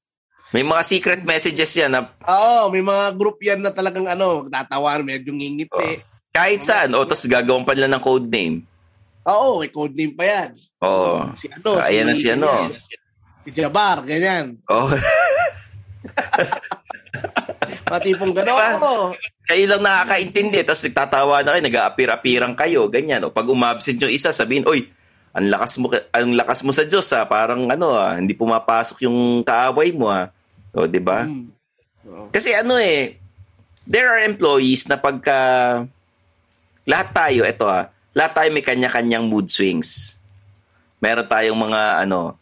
May 0.49 0.65
mga 0.65 0.81
secret 0.81 1.21
messages 1.21 1.69
yan 1.77 1.93
na 1.93 2.09
Oo, 2.25 2.73
may 2.73 2.81
mga 2.81 3.13
group 3.13 3.37
yan 3.37 3.61
na 3.61 3.69
talagang 3.69 4.09
ano, 4.09 4.49
tatawan, 4.49 5.05
medyo 5.05 5.29
ngingiti. 5.29 6.01
kahit 6.29 6.61
saan, 6.61 6.93
o 6.93 7.05
tapos 7.05 7.25
gagawin 7.25 7.65
pa 7.65 7.73
nila 7.77 7.89
ng 7.89 8.01
code 8.01 8.29
name. 8.29 8.65
Oo, 9.29 9.61
may 9.61 9.69
code 9.69 9.93
name 9.93 10.13
pa 10.17 10.25
yan. 10.25 10.49
Oo. 10.81 11.29
Si 11.37 11.45
ano, 11.51 11.77
Ayan 11.83 12.09
na 12.09 12.15
si 12.17 12.27
ano. 12.33 12.49
Si 13.45 13.49
Jabar, 13.53 14.01
ganyan. 14.05 14.57
Oo. 14.69 14.89
Pati 17.89 18.13
pong 18.13 18.33
gano'n. 18.33 18.77
Diba? 18.77 19.13
Kayo 19.49 19.63
lang 19.65 19.81
nakakaintindi, 19.81 20.61
tapos 20.61 20.85
nagtatawa 20.85 21.41
na 21.41 21.57
kayo, 21.57 21.63
nag-aapir-apirang 21.65 22.53
kayo, 22.53 22.85
ganyan. 22.87 23.25
O 23.25 23.33
pag 23.33 23.49
umabsent 23.49 23.97
yung 23.97 24.13
isa, 24.13 24.29
sabihin, 24.29 24.65
oy, 24.69 24.85
ang 25.39 25.47
lakas 25.47 25.79
mo, 25.79 25.87
ang 26.11 26.35
lakas 26.35 26.59
mo 26.67 26.75
sa 26.75 26.83
Diyos, 26.83 27.07
ha? 27.15 27.23
parang 27.23 27.71
ano, 27.71 27.95
ah, 27.95 28.19
hindi 28.19 28.35
pumapasok 28.35 29.07
yung 29.07 29.39
kaaway 29.47 29.95
mo, 29.95 30.11
ha? 30.11 30.27
O, 30.75 30.83
di 30.83 30.99
ba? 30.99 31.23
Hmm. 31.23 31.47
Kasi 32.29 32.51
ano 32.51 32.75
eh, 32.75 33.15
there 33.87 34.11
are 34.11 34.27
employees 34.27 34.91
na 34.91 34.99
pagka, 34.99 35.39
lahat 36.83 37.07
tayo, 37.15 37.47
eto 37.47 37.71
ah, 37.71 37.87
lahat 38.11 38.35
tayo 38.35 38.49
may 38.51 38.65
kanya-kanyang 38.65 39.31
mood 39.31 39.47
swings. 39.47 40.19
Meron 40.99 41.23
tayong 41.23 41.55
mga 41.55 42.03
ano, 42.03 42.35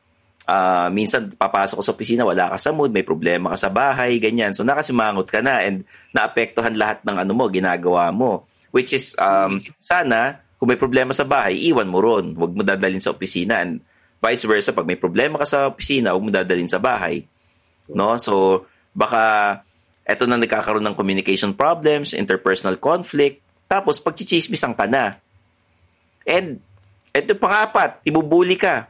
ah, 0.50 0.89
minsan 0.89 1.30
papasok 1.38 1.77
ko 1.77 1.84
sa 1.86 1.94
opisina, 1.94 2.25
wala 2.25 2.50
ka 2.50 2.58
sa 2.58 2.74
mood, 2.74 2.89
may 2.89 3.06
problema 3.06 3.54
ka 3.54 3.58
sa 3.62 3.70
bahay, 3.70 4.18
ganyan. 4.18 4.58
So 4.58 4.66
nakasimangot 4.66 5.30
ka 5.30 5.46
na 5.46 5.62
and 5.62 5.86
naapektuhan 6.18 6.74
lahat 6.74 7.06
ng 7.06 7.13
ano 7.22 7.32
mo, 7.38 7.46
ginagawa 7.54 8.10
mo. 8.10 8.50
Which 8.74 8.98
is, 8.98 9.13
um, 9.22 9.62
sana, 9.77 10.47
kung 10.58 10.74
may 10.74 10.80
problema 10.80 11.14
sa 11.14 11.26
bahay, 11.26 11.70
iwan 11.70 11.86
mo 11.86 12.02
ron. 12.02 12.34
Huwag 12.34 12.54
mo 12.58 12.66
dadalhin 12.66 13.02
sa 13.02 13.14
opisina. 13.14 13.62
And 13.62 13.82
vice 14.18 14.50
versa, 14.50 14.74
pag 14.74 14.90
may 14.90 14.98
problema 14.98 15.38
ka 15.38 15.46
sa 15.46 15.60
opisina, 15.70 16.18
huwag 16.18 16.26
mo 16.26 16.32
dadalhin 16.34 16.70
sa 16.70 16.82
bahay. 16.82 17.30
No? 17.94 18.18
So, 18.18 18.66
baka 18.98 19.62
eto 20.08 20.26
na 20.26 20.40
nagkakaroon 20.40 20.82
ng 20.88 20.98
communication 20.98 21.54
problems, 21.54 22.18
interpersonal 22.18 22.82
conflict, 22.82 23.44
tapos 23.70 24.02
pagchichismisan 24.02 24.74
ka 24.74 24.90
na. 24.90 25.20
And, 26.26 26.58
eto 27.14 27.38
pang-apat, 27.38 28.02
ibubuli 28.08 28.58
ka. 28.58 28.90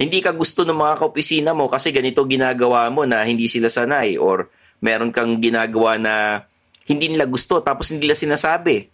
Hindi 0.00 0.24
ka 0.24 0.32
gusto 0.32 0.64
ng 0.64 0.74
mga 0.74 0.94
kaopisina 0.98 1.50
mo 1.52 1.68
kasi 1.68 1.92
ganito 1.92 2.24
ginagawa 2.24 2.88
mo 2.88 3.04
na 3.04 3.20
hindi 3.22 3.46
sila 3.46 3.68
sanay 3.68 4.16
or 4.16 4.48
meron 4.82 5.12
kang 5.12 5.38
ginagawa 5.38 6.00
na 6.00 6.44
hindi 6.88 7.12
nila 7.12 7.28
gusto 7.28 7.60
tapos 7.62 7.92
hindi 7.92 8.08
nila 8.08 8.18
sinasabi. 8.18 8.91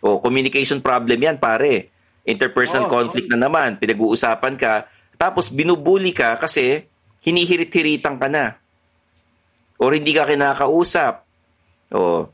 O 0.00 0.20
communication 0.20 0.80
problem 0.80 1.20
yan, 1.20 1.36
pare. 1.36 1.92
Interpersonal 2.24 2.88
Oo. 2.88 2.92
conflict 2.92 3.28
na 3.28 3.36
naman, 3.36 3.76
pinag-uusapan 3.76 4.54
ka, 4.56 4.88
tapos 5.20 5.52
binubuli 5.52 6.16
ka 6.16 6.40
kasi 6.40 6.88
hinihirit-hiritan 7.20 8.16
ka 8.16 8.28
na. 8.32 8.56
Or 9.76 9.92
hindi 9.92 10.12
ka 10.12 10.28
kinakausap. 10.28 11.24
O 11.92 12.28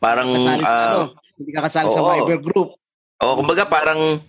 parang 0.00 0.28
Kasali 0.36 0.64
sa 0.64 0.76
ah, 0.76 0.84
ano, 0.84 1.00
hindi 1.40 1.50
ka 1.56 1.60
kasali 1.64 1.88
sa 1.88 2.00
oo. 2.04 2.08
Viber 2.12 2.40
group. 2.44 2.68
o 3.24 3.32
kumbaga 3.40 3.64
parang 3.64 4.20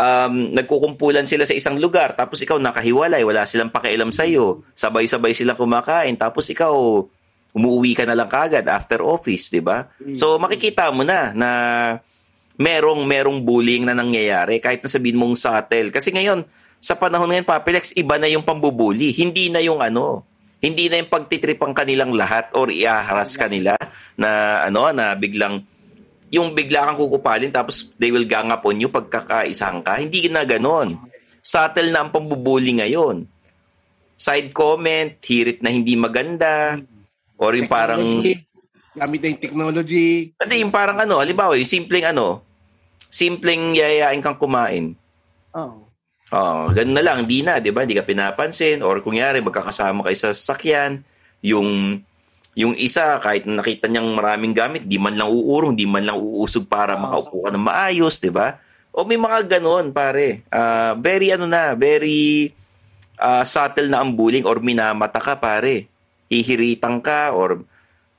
um, 0.00 0.34
nagkukumpulan 0.56 1.28
sila 1.28 1.44
sa 1.44 1.52
isang 1.52 1.76
lugar 1.76 2.16
tapos 2.16 2.40
ikaw 2.40 2.56
nakahiwalay, 2.56 3.20
wala 3.28 3.44
silang 3.44 3.68
pakialam 3.68 4.08
sa 4.08 4.24
iyo. 4.24 4.64
Sabay-sabay 4.72 5.36
silang 5.36 5.60
kumakain 5.60 6.16
tapos 6.16 6.48
ikaw 6.48 6.72
umuwi 7.56 7.96
ka 7.96 8.04
na 8.04 8.14
lang 8.14 8.28
kagad 8.28 8.64
after 8.68 9.00
office, 9.00 9.48
'di 9.48 9.62
ba? 9.64 9.88
So 10.12 10.36
makikita 10.36 10.92
mo 10.92 11.02
na 11.02 11.32
na 11.32 11.50
merong 12.58 13.06
merong 13.06 13.38
bullying 13.46 13.86
na 13.86 13.94
nangyayari 13.94 14.58
kahit 14.58 14.82
na 14.82 14.90
sabihin 14.90 15.18
mong 15.18 15.38
subtle. 15.38 15.94
Kasi 15.94 16.10
ngayon 16.10 16.42
sa 16.78 16.94
panahon 16.94 17.30
ngayon, 17.30 17.46
Papilex, 17.46 17.90
iba 17.98 18.18
na 18.18 18.30
yung 18.30 18.46
pambubuli. 18.46 19.10
Hindi 19.10 19.50
na 19.50 19.58
yung 19.58 19.82
ano, 19.82 20.22
hindi 20.62 20.86
na 20.86 21.02
yung 21.02 21.10
pagtitrip 21.10 21.58
ang 21.62 21.74
kanilang 21.74 22.14
lahat 22.14 22.54
or 22.54 22.70
iaharas 22.70 23.34
kanila 23.38 23.74
na 24.18 24.62
ano 24.66 24.90
na 24.90 25.14
biglang 25.14 25.62
yung 26.28 26.52
bigla 26.52 26.84
kang 26.84 27.00
kukupalin 27.00 27.48
tapos 27.48 27.94
they 27.96 28.12
will 28.12 28.26
gang 28.28 28.52
up 28.52 28.62
on 28.66 28.78
you 28.78 28.90
pagkakaisahan 28.90 29.80
ka. 29.80 29.96
Hindi 29.96 30.28
na 30.28 30.44
ganon. 30.44 30.98
Subtle 31.40 31.94
na 31.94 32.04
ang 32.04 32.10
pambubuli 32.12 32.78
ngayon. 32.78 33.24
Side 34.18 34.50
comment, 34.50 35.14
hirit 35.22 35.62
na 35.62 35.70
hindi 35.70 35.94
maganda, 35.94 36.76
or 37.38 37.54
yung 37.54 37.70
parang, 37.70 38.02
Gamit 38.98 39.22
na 39.22 39.28
yung 39.30 39.40
technology. 39.40 40.34
ano 40.42 40.52
yung 40.58 40.74
parang 40.74 40.98
ano, 40.98 41.22
halimbawa, 41.22 41.54
yung 41.54 41.68
simpleng 41.68 42.10
ano, 42.10 42.42
simpleng 43.08 43.78
yayain 43.78 44.18
kang 44.18 44.36
kumain. 44.36 44.98
Oh. 45.54 45.86
Oh, 46.28 46.68
ganun 46.76 46.92
na 46.92 47.00
lang, 47.00 47.24
hindi 47.24 47.40
na, 47.40 47.56
'di 47.56 47.72
ba? 47.72 47.88
Hindi 47.88 47.96
ka 47.96 48.04
pinapansin 48.04 48.84
or 48.84 49.00
kunyari 49.00 49.40
magkakasama 49.40 50.04
kayo 50.04 50.16
sa 50.18 50.36
sasakyan, 50.36 51.00
yung 51.40 52.02
yung 52.58 52.74
isa 52.76 53.16
kahit 53.22 53.48
nakita 53.48 53.88
niyang 53.88 54.12
maraming 54.12 54.52
gamit, 54.52 54.84
di 54.84 54.98
man 55.00 55.16
lang 55.16 55.30
uurong, 55.32 55.72
di 55.78 55.88
man 55.88 56.04
lang 56.04 56.18
uusog 56.20 56.68
para 56.68 56.98
makaupo 57.00 57.48
ka 57.48 57.50
ng 57.54 57.64
maayos, 57.64 58.20
'di 58.20 58.28
ba? 58.28 58.60
O 58.92 59.08
may 59.08 59.16
mga 59.16 59.56
ganon, 59.56 59.94
pare. 59.94 60.42
Ah, 60.52 60.92
very 60.98 61.32
ano 61.32 61.46
na, 61.48 61.72
very 61.78 62.50
ah, 63.16 63.46
subtle 63.46 63.88
na 63.88 64.04
ang 64.04 64.12
bullying 64.12 64.44
or 64.44 64.60
minamata 64.60 65.22
ka, 65.22 65.38
pare. 65.38 65.88
Hihiritan 66.28 67.00
ka 67.00 67.32
or 67.32 67.64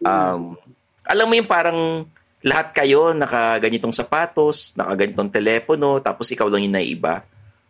um, 0.01 0.57
alam 1.05 1.25
mo 1.25 1.33
yung 1.33 1.49
parang 1.49 2.05
lahat 2.39 2.71
kayo 2.71 3.11
nakaganitong 3.11 3.91
sapatos, 3.91 4.77
nakaganitong 4.79 5.31
telepono, 5.31 5.99
tapos 5.99 6.31
ikaw 6.31 6.47
lang 6.47 6.63
yung 6.63 6.75
naiiba. 6.75 7.25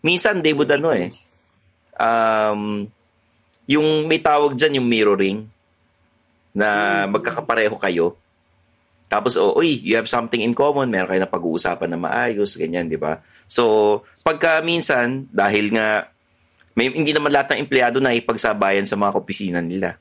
Minsan, 0.05 0.39
would 0.43 0.69
ano 0.69 0.93
eh, 0.93 1.09
um, 1.97 2.85
yung 3.65 4.05
may 4.05 4.21
tawag 4.21 4.53
dyan, 4.55 4.77
yung 4.81 4.87
mirroring, 4.87 5.39
na 6.53 7.05
magkakapareho 7.09 7.77
kayo. 7.81 8.17
Tapos, 9.09 9.41
oh, 9.41 9.57
uy, 9.57 9.81
you 9.81 9.97
have 9.97 10.05
something 10.05 10.37
in 10.37 10.53
common, 10.53 10.89
meron 10.93 11.09
kayo 11.09 11.21
na 11.25 11.29
pag-uusapan 11.29 11.89
na 11.89 11.97
maayos, 11.97 12.53
ganyan, 12.53 12.85
di 12.85 12.97
ba? 12.97 13.25
So, 13.49 14.05
pagka 14.21 14.61
minsan, 14.61 15.25
dahil 15.33 15.73
nga, 15.73 16.13
may, 16.77 16.93
hindi 16.93 17.09
naman 17.09 17.33
lahat 17.33 17.57
ng 17.57 17.65
empleyado 17.65 17.97
na 17.97 18.13
ipagsabayan 18.13 18.85
sa 18.85 18.93
mga 18.93 19.17
opisina 19.17 19.59
nila. 19.65 19.97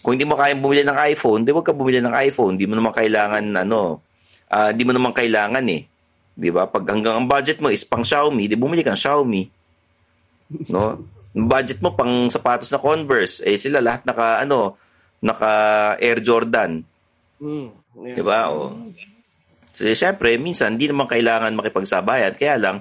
Kung 0.00 0.16
hindi 0.16 0.24
mo 0.24 0.36
kayang 0.36 0.62
bumili 0.64 0.84
ng 0.84 0.98
iPhone, 1.12 1.44
di 1.44 1.52
wag 1.52 1.66
ka 1.66 1.76
bumili 1.76 2.00
ng 2.00 2.14
iPhone. 2.14 2.56
Hindi 2.56 2.68
mo 2.68 2.74
naman 2.78 2.92
kailangan, 2.92 3.44
ano, 3.64 4.00
ah, 4.48 4.72
di 4.72 4.82
mo 4.84 4.92
naman 4.96 5.12
kailangan 5.12 5.64
eh. 5.68 5.84
Di 6.32 6.48
ba? 6.48 6.64
Pag 6.68 6.88
hanggang 6.88 7.20
ang 7.20 7.28
budget 7.28 7.60
mo 7.60 7.68
is 7.68 7.84
pang 7.84 8.04
Xiaomi, 8.04 8.48
di 8.48 8.56
bumili 8.56 8.80
kang 8.80 8.96
Xiaomi. 8.96 9.44
No? 10.72 11.04
Budget 11.30 11.84
mo 11.84 11.94
pang 11.94 12.32
sapatos 12.32 12.72
na 12.72 12.80
Converse, 12.80 13.44
eh 13.44 13.60
sila 13.60 13.84
lahat 13.84 14.08
naka, 14.08 14.40
ano, 14.40 14.80
naka 15.20 15.52
Air 16.00 16.24
Jordan. 16.24 16.80
Mm. 17.40 17.68
Yeah. 18.00 18.16
Di 18.16 18.22
ba? 18.24 18.48
O. 18.48 18.72
So, 19.76 19.88
syempre, 19.92 20.36
minsan, 20.40 20.76
hindi 20.76 20.88
naman 20.88 21.08
kailangan 21.08 21.56
makipagsabayan. 21.56 22.36
Kaya 22.36 22.56
lang, 22.60 22.76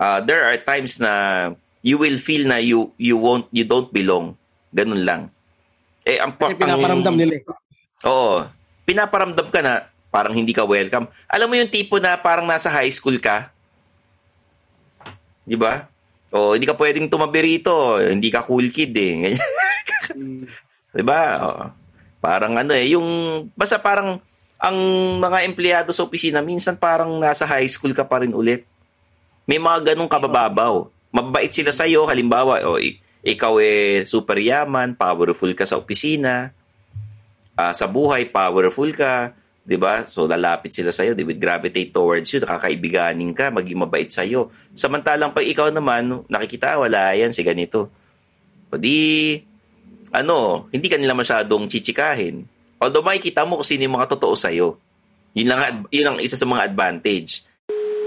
uh, 0.00 0.18
there 0.24 0.48
are 0.48 0.56
times 0.60 1.00
na 1.00 1.12
you 1.84 2.00
will 2.00 2.16
feel 2.16 2.48
na 2.48 2.60
you 2.60 2.92
you 2.96 3.20
won't 3.20 3.48
you 3.52 3.68
don't 3.68 3.92
belong. 3.92 4.36
Ganun 4.72 5.04
lang. 5.04 5.22
Eh 6.04 6.18
ang 6.18 6.32
Kasi 6.34 6.56
pinaparamdam 6.56 7.14
nila 7.16 7.40
eh. 7.40 7.42
Oo. 8.08 8.46
Pinaparamdam 8.88 9.48
ka 9.52 9.60
na 9.60 9.88
parang 10.10 10.34
hindi 10.34 10.50
ka 10.50 10.66
welcome. 10.66 11.06
Alam 11.30 11.48
mo 11.52 11.54
yung 11.56 11.70
tipo 11.70 12.00
na 12.02 12.18
parang 12.18 12.44
nasa 12.48 12.72
high 12.72 12.90
school 12.90 13.16
ka? 13.22 13.52
'Di 15.46 15.54
ba? 15.54 15.86
O 16.30 16.54
hindi 16.54 16.66
ka 16.66 16.74
pwedeng 16.78 17.10
tumabi 17.10 17.58
rito, 17.58 17.98
hindi 17.98 18.30
ka 18.30 18.46
cool 18.46 18.70
kid 18.70 18.94
eh. 18.96 19.34
'Di 20.94 21.04
ba? 21.06 21.20
Oo. 21.46 21.64
Parang 22.20 22.52
ano 22.60 22.76
eh, 22.76 22.92
yung 22.92 23.08
basta 23.56 23.80
parang 23.80 24.20
ang 24.60 24.76
mga 25.16 25.48
empleyado 25.48 25.88
sa 25.88 26.04
opisina 26.04 26.44
minsan 26.44 26.76
parang 26.76 27.08
nasa 27.16 27.48
high 27.48 27.64
school 27.64 27.96
ka 27.96 28.04
pa 28.04 28.20
rin 28.20 28.36
ulit. 28.36 28.68
May 29.48 29.56
mga 29.56 29.92
ganong 29.92 30.10
kabababaw. 30.10 30.92
Mabait 31.10 31.50
sila 31.50 31.74
sa 31.74 31.88
iyo, 31.88 32.06
halimbawa, 32.06 32.62
o 32.68 32.78
ikaw 33.20 33.60
eh 33.60 34.08
super 34.08 34.40
yaman, 34.40 34.96
powerful 34.96 35.52
ka 35.52 35.68
sa 35.68 35.76
opisina. 35.76 36.52
Ah, 37.54 37.76
sa 37.76 37.84
buhay 37.84 38.32
powerful 38.32 38.88
ka, 38.96 39.36
'di 39.68 39.76
ba? 39.76 40.08
So 40.08 40.24
lalapit 40.24 40.72
sila 40.72 40.90
sa 40.90 41.04
iyo, 41.04 41.12
they 41.12 41.26
would 41.26 41.40
gravitate 41.40 41.92
towards 41.92 42.32
you, 42.32 42.40
nakakaibiganin 42.40 43.36
ka, 43.36 43.52
maging 43.52 43.80
mabait 43.84 44.08
sa 44.08 44.24
iyo. 44.24 44.48
Samantalang 44.72 45.36
pag 45.36 45.44
ikaw 45.44 45.68
naman, 45.68 46.24
nakikita 46.32 46.80
wala 46.80 47.12
yan 47.12 47.30
si 47.30 47.44
ganito. 47.44 47.92
O 48.72 48.78
di 48.80 49.36
ano, 50.10 50.66
hindi 50.74 50.88
ka 50.90 50.96
nila 50.98 51.14
masyadong 51.14 51.70
chichikahin. 51.70 52.48
Although 52.80 53.04
makikita 53.04 53.44
mo 53.44 53.60
kung 53.60 53.68
sino 53.68 53.84
yung 53.84 54.00
mga 54.00 54.10
totoo 54.16 54.34
sa'yo. 54.34 54.80
Yun, 55.36 55.46
lang, 55.46 55.86
yun 55.92 56.08
ang 56.10 56.18
isa 56.18 56.34
sa 56.34 56.48
mga 56.48 56.66
advantage. 56.66 57.46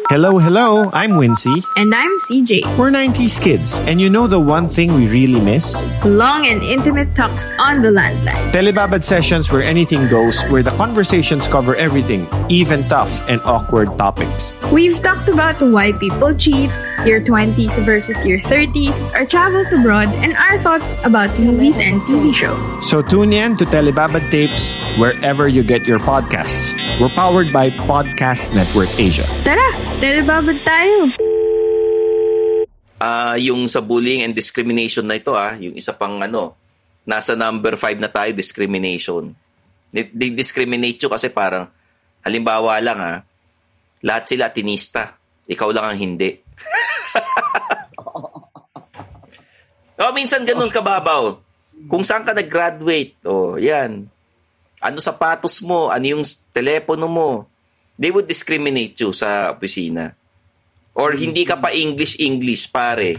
Hello, 0.10 0.38
hello. 0.38 0.90
I'm 0.94 1.12
Wincy. 1.12 1.64
And 1.78 1.96
I'm 1.96 2.18
CJ. 2.20 2.78
We're 2.78 2.92
90s 2.92 3.40
kids, 3.40 3.80
and 3.88 4.00
you 4.02 4.10
know 4.10 4.28
the 4.28 4.40
one 4.40 4.68
thing 4.70 4.94
we 4.94 5.08
really 5.08 5.40
miss? 5.40 5.74
Long 6.06 6.46
and 6.46 6.62
intimate 6.62 7.16
talks 7.16 7.48
on 7.58 7.82
the 7.82 7.90
landline. 7.90 8.52
Telebabad 8.52 9.04
sessions 9.04 9.50
where 9.52 9.64
anything 9.64 10.08
goes, 10.10 10.38
where 10.52 10.62
the 10.62 10.72
conversations 10.72 11.48
cover 11.48 11.76
everything, 11.76 12.28
even 12.50 12.84
tough 12.90 13.10
and 13.30 13.42
awkward 13.42 13.98
topics. 13.98 14.56
We've 14.72 15.02
talked 15.02 15.30
about 15.30 15.56
why 15.62 15.94
people 15.94 16.34
cheat, 16.34 16.70
your 17.06 17.20
20s 17.22 17.74
versus 17.84 18.24
your 18.26 18.40
30s, 18.40 18.96
our 19.16 19.26
travels 19.26 19.72
abroad, 19.74 20.10
and 20.22 20.36
our 20.38 20.58
thoughts 20.58 20.98
about 21.04 21.32
movies 21.40 21.80
and 21.80 22.02
TV 22.02 22.34
shows. 22.34 22.68
So 22.90 23.02
tune 23.02 23.34
in 23.34 23.58
to 23.58 23.66
Telebabad 23.66 24.30
Tapes 24.32 24.72
wherever 25.00 25.48
you 25.48 25.64
get 25.64 25.84
your 25.84 26.00
podcasts. 26.00 26.72
We're 27.00 27.10
powered 27.10 27.52
by 27.52 27.72
Podcast 27.72 28.54
Network 28.54 28.90
Asia. 29.00 29.26
Tara, 29.44 29.64
telebabad 30.00 30.58
tayo! 30.66 31.12
Ah, 33.04 33.36
yung 33.36 33.68
sa 33.68 33.84
bullying 33.84 34.24
and 34.24 34.32
discrimination 34.32 35.04
na 35.04 35.20
ito 35.20 35.36
ah, 35.36 35.60
yung 35.60 35.76
isa 35.76 35.92
pang 35.92 36.24
ano, 36.24 36.56
nasa 37.04 37.36
number 37.36 37.76
5 37.76 38.00
na 38.00 38.08
tayo, 38.08 38.32
discrimination. 38.32 39.36
They, 39.94 40.34
discriminate 40.34 40.98
you 41.04 41.12
kasi 41.12 41.30
parang, 41.30 41.68
halimbawa 42.24 42.80
lang 42.80 43.00
ah, 43.00 43.20
lahat 44.02 44.32
sila 44.32 44.50
tinista. 44.50 45.20
Ikaw 45.46 45.70
lang 45.76 45.86
ang 45.94 46.00
hindi. 46.00 46.40
oh, 50.02 50.12
minsan 50.16 50.48
ganun 50.48 50.72
kababaw. 50.72 51.36
Kung 51.92 52.08
saan 52.08 52.24
ka 52.24 52.32
nag-graduate, 52.32 53.20
oh, 53.28 53.60
yan. 53.60 54.08
Ano 54.80 54.98
sapatos 55.04 55.60
mo, 55.60 55.92
ano 55.92 56.06
yung 56.08 56.24
telepono 56.56 57.12
mo. 57.12 57.30
They 57.98 58.10
would 58.10 58.26
discriminate 58.26 58.98
you 59.00 59.14
sa 59.14 59.54
opisina. 59.54 60.18
Or 60.94 61.14
hindi 61.14 61.46
ka 61.46 61.58
pa 61.58 61.74
English-English, 61.74 62.70
pare. 62.70 63.18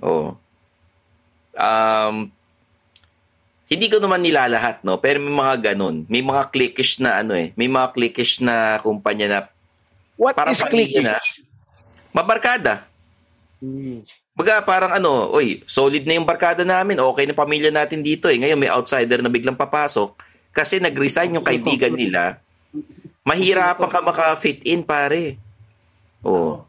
Oh. 0.00 0.36
Um, 1.56 2.32
hindi 3.70 3.86
ko 3.86 4.02
naman 4.02 4.24
nilalahat, 4.24 4.82
no? 4.82 4.98
Pero 4.98 5.22
may 5.22 5.32
mga 5.32 5.72
ganun. 5.72 6.04
May 6.10 6.24
mga 6.24 6.50
clickish 6.50 6.98
na 6.98 7.20
ano 7.22 7.38
eh. 7.38 7.54
May 7.54 7.68
mga 7.70 7.92
clickish 7.94 8.42
na 8.42 8.80
kumpanya 8.82 9.26
na 9.28 9.38
What 10.20 10.36
Parang 10.36 10.52
is 10.52 10.60
clicking? 10.60 11.08
na. 11.08 11.16
mabarkada. 12.12 12.84
Hmm. 13.56 14.04
Baga 14.36 14.60
parang 14.60 14.92
ano, 14.92 15.32
oy, 15.32 15.64
solid 15.64 16.04
na 16.04 16.20
yung 16.20 16.28
barkada 16.28 16.60
namin. 16.60 17.00
Okay 17.00 17.24
na 17.24 17.32
pamilya 17.32 17.72
natin 17.72 18.04
dito 18.04 18.28
eh. 18.28 18.36
Ngayon 18.36 18.60
may 18.60 18.68
outsider 18.68 19.24
na 19.24 19.32
biglang 19.32 19.56
papasok 19.56 20.20
kasi 20.52 20.76
nag-resign 20.76 21.40
yung 21.40 21.46
kaibigan 21.46 21.96
nila. 21.96 22.36
Mahirapan 23.24 23.88
ka 23.88 24.00
maka-fit 24.00 24.64
in, 24.64 24.82
pare. 24.82 25.36
Oh. 26.24 26.64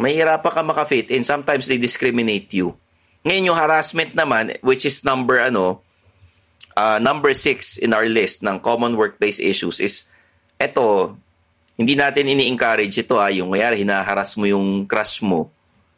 Mahirapan 0.00 0.52
ka 0.52 0.62
maka-fit 0.64 1.12
in. 1.12 1.22
Sometimes 1.22 1.68
they 1.68 1.76
discriminate 1.76 2.50
you. 2.56 2.74
Ngayon 3.24 3.52
yung 3.52 3.58
harassment 3.58 4.12
naman, 4.12 4.56
which 4.60 4.84
is 4.84 5.00
number 5.04 5.40
ano, 5.40 5.80
uh, 6.76 7.00
number 7.00 7.32
six 7.32 7.80
in 7.80 7.96
our 7.96 8.04
list 8.04 8.44
ng 8.44 8.60
common 8.60 8.98
workplace 8.98 9.40
issues 9.40 9.80
is 9.80 10.08
eto, 10.60 11.16
hindi 11.74 11.96
natin 11.96 12.30
ini-encourage 12.30 12.94
ito 13.00 13.18
ha, 13.18 13.32
yung 13.32 13.50
mayari 13.50 13.82
hinaharas 13.82 14.36
mo 14.38 14.46
yung 14.46 14.86
crush 14.86 15.24
mo, 15.24 15.50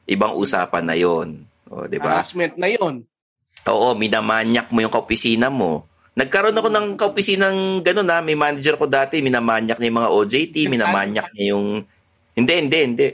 ibang 0.08 0.32
usapan 0.38 0.84
na 0.86 0.96
yon. 0.96 1.44
O, 1.66 1.84
di 1.90 1.98
ba? 1.98 2.22
Harassment 2.22 2.54
na 2.56 2.70
yon. 2.70 3.02
Oo, 3.66 3.98
minamanyak 3.98 4.70
mo 4.70 4.78
yung 4.78 4.94
kaopisina 4.94 5.50
mo. 5.50 5.90
Nagkaroon 6.16 6.56
ako 6.56 6.68
ng 6.72 6.86
kaopisinang 6.96 7.84
ganun 7.84 8.08
ha, 8.08 8.24
may 8.24 8.32
manager 8.32 8.80
ko 8.80 8.88
dati, 8.88 9.20
minamanyak 9.20 9.76
niya 9.76 9.88
yung 9.92 10.00
mga 10.00 10.12
OJT, 10.16 10.54
minamanyak 10.72 11.26
niya 11.36 11.44
yung... 11.52 11.84
Hindi, 12.32 12.52
hindi, 12.56 12.78
hindi. 12.80 13.08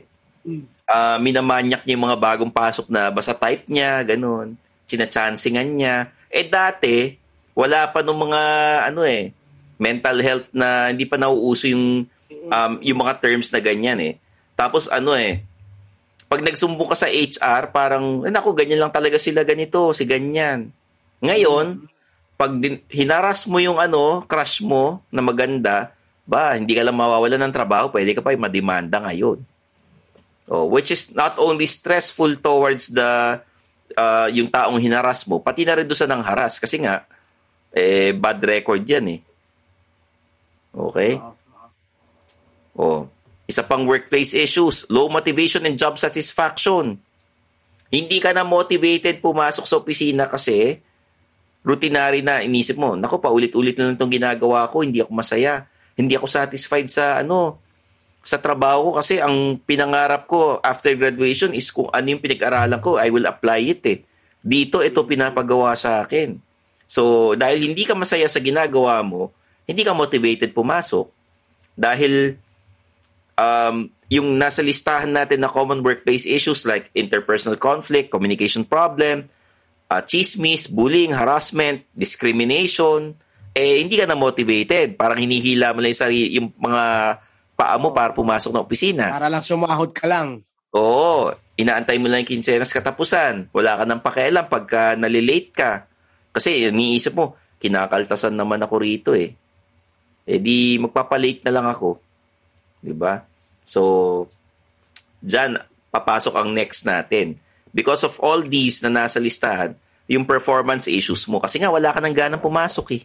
Ah, 0.86 1.18
minamanyak 1.18 1.82
niya 1.82 1.94
yung 1.98 2.06
mga 2.06 2.18
bagong 2.22 2.54
pasok 2.54 2.86
na 2.94 3.10
basta 3.10 3.34
type 3.34 3.66
niya, 3.66 4.06
ganun. 4.06 4.54
Sinachansingan 4.86 5.66
niya. 5.66 6.14
Eh 6.30 6.46
dati, 6.46 7.18
wala 7.58 7.90
pa 7.90 8.06
nung 8.06 8.22
mga 8.22 8.42
ano 8.86 9.02
eh, 9.02 9.34
mental 9.82 10.22
health 10.22 10.46
na 10.54 10.94
hindi 10.94 11.02
pa 11.02 11.18
nauuso 11.18 11.66
yung 11.66 12.06
um, 12.30 12.72
yung 12.80 12.98
mga 13.02 13.18
terms 13.18 13.50
na 13.50 13.58
ganyan 13.58 13.98
eh. 13.98 14.14
Tapos 14.54 14.86
ano 14.86 15.18
eh, 15.18 15.42
pag 16.32 16.40
nagsumbong 16.40 16.88
ka 16.88 16.96
sa 16.96 17.12
HR, 17.12 17.74
parang, 17.76 18.24
eh, 18.24 18.32
naku, 18.32 18.56
ganyan 18.56 18.80
lang 18.80 18.94
talaga 18.94 19.20
sila 19.20 19.44
ganito, 19.44 19.92
si 19.92 20.08
ganyan. 20.08 20.72
Ngayon, 21.20 21.84
pag 22.42 22.58
din, 22.58 22.82
hinaras 22.90 23.46
mo 23.46 23.62
yung 23.62 23.78
ano, 23.78 24.26
crush 24.26 24.66
mo 24.66 24.98
na 25.14 25.22
maganda, 25.22 25.94
ba, 26.26 26.58
hindi 26.58 26.74
ka 26.74 26.82
lang 26.82 26.98
mawawala 26.98 27.38
ng 27.38 27.54
trabaho, 27.54 27.86
pwede 27.94 28.18
ka 28.18 28.22
pa 28.22 28.34
yung 28.34 28.42
mademanda 28.42 28.98
ngayon. 28.98 29.38
Oh, 30.50 30.66
which 30.66 30.90
is 30.90 31.14
not 31.14 31.38
only 31.38 31.70
stressful 31.70 32.34
towards 32.42 32.90
the 32.90 33.38
uh, 33.94 34.26
yung 34.34 34.50
taong 34.50 34.82
hinaras 34.82 35.22
mo, 35.30 35.38
pati 35.38 35.62
na 35.62 35.78
rin 35.78 35.86
doon 35.86 35.94
sa 35.94 36.10
nang 36.10 36.26
haras 36.26 36.58
kasi 36.58 36.82
nga 36.82 37.06
eh 37.70 38.10
bad 38.12 38.42
record 38.42 38.82
'yan 38.82 39.06
eh. 39.16 39.20
Okay? 40.74 41.22
Oh, 42.74 43.06
isa 43.46 43.62
pang 43.62 43.86
workplace 43.86 44.34
issues, 44.34 44.84
low 44.90 45.06
motivation 45.06 45.62
and 45.62 45.78
job 45.78 45.94
satisfaction. 45.94 46.98
Hindi 47.92 48.18
ka 48.18 48.34
na 48.34 48.42
motivated 48.42 49.22
pumasok 49.22 49.64
sa 49.64 49.78
opisina 49.78 50.26
kasi 50.26 50.82
routinary 51.62 52.26
na 52.26 52.42
inisip 52.42 52.74
mo, 52.74 52.98
nako 52.98 53.22
paulit-ulit 53.22 53.78
na 53.78 53.90
lang 53.90 53.94
itong 53.94 54.12
ginagawa 54.12 54.66
ko, 54.66 54.82
hindi 54.82 54.98
ako 54.98 55.14
masaya. 55.14 55.66
Hindi 55.94 56.18
ako 56.18 56.26
satisfied 56.26 56.90
sa 56.90 57.22
ano, 57.22 57.62
sa 58.22 58.38
trabaho 58.38 58.90
ko 58.90 59.02
kasi 59.02 59.18
ang 59.18 59.58
pinangarap 59.62 60.30
ko 60.30 60.62
after 60.62 60.94
graduation 60.94 61.50
is 61.54 61.70
kung 61.74 61.90
ano 61.90 62.06
yung 62.06 62.22
pinag-aralan 62.22 62.78
ko, 62.78 62.98
I 62.98 63.10
will 63.10 63.26
apply 63.26 63.60
it 63.66 63.82
eh. 63.86 63.98
Dito, 64.42 64.82
ito 64.82 65.02
pinapagawa 65.06 65.74
sa 65.78 66.02
akin. 66.02 66.38
So, 66.86 67.32
dahil 67.34 67.72
hindi 67.72 67.82
ka 67.86 67.94
masaya 67.94 68.26
sa 68.26 68.42
ginagawa 68.42 69.02
mo, 69.02 69.34
hindi 69.66 69.82
ka 69.86 69.94
motivated 69.94 70.54
pumasok. 70.54 71.10
Dahil 71.78 72.38
um, 73.38 73.90
yung 74.12 74.36
nasa 74.36 74.60
listahan 74.60 75.10
natin 75.10 75.40
na 75.40 75.50
common 75.50 75.80
workplace 75.80 76.28
issues 76.28 76.66
like 76.68 76.92
interpersonal 76.92 77.56
conflict, 77.56 78.12
communication 78.12 78.66
problem, 78.66 79.26
uh, 79.92 80.00
chismis, 80.00 80.72
bullying, 80.72 81.12
harassment, 81.12 81.84
discrimination, 81.92 83.12
eh 83.52 83.84
hindi 83.84 84.00
ka 84.00 84.08
na 84.08 84.16
motivated. 84.16 84.96
Parang 84.96 85.20
hinihila 85.20 85.76
mo 85.76 85.84
lang 85.84 85.92
yung, 85.92 86.02
sarili, 86.02 86.28
yung 86.40 86.48
mga 86.56 86.84
paa 87.52 87.76
mo 87.76 87.92
para 87.92 88.16
pumasok 88.16 88.56
ng 88.56 88.64
opisina. 88.64 89.12
Para 89.12 89.28
lang 89.28 89.44
sumahod 89.44 89.92
ka 89.92 90.08
lang. 90.08 90.40
Oo, 90.72 91.36
inaantay 91.60 92.00
mo 92.00 92.08
lang 92.08 92.24
yung 92.24 92.40
kinsenas 92.40 92.72
katapusan. 92.72 93.52
Wala 93.52 93.76
ka 93.76 93.84
nang 93.84 94.00
pakialam 94.00 94.48
pagka 94.48 94.96
nalilate 94.96 95.52
ka. 95.52 95.84
Kasi 96.32 96.72
iniisip 96.72 97.12
mo, 97.12 97.36
kinakaltasan 97.60 98.32
naman 98.32 98.64
ako 98.64 98.74
rito 98.80 99.12
eh. 99.12 99.36
Eh 100.24 100.38
di 100.40 100.80
magpapalate 100.80 101.44
na 101.44 101.52
lang 101.52 101.66
ako. 101.68 101.98
'Di 102.80 102.94
ba? 102.94 103.22
So 103.62 104.24
diyan 105.20 105.60
papasok 105.92 106.34
ang 106.40 106.50
next 106.56 106.88
natin. 106.88 107.36
Because 107.72 108.04
of 108.04 108.20
all 108.20 108.44
these 108.44 108.84
na 108.84 108.92
nasa 108.92 109.16
listahan, 109.16 109.72
yung 110.06 110.28
performance 110.28 110.86
issues 110.86 111.24
mo. 111.24 111.40
Kasi 111.40 111.56
nga, 111.56 111.72
wala 111.72 111.88
ka 111.90 111.98
nang 112.04 112.12
ganang 112.12 112.44
pumasok 112.44 113.00
eh. 113.00 113.02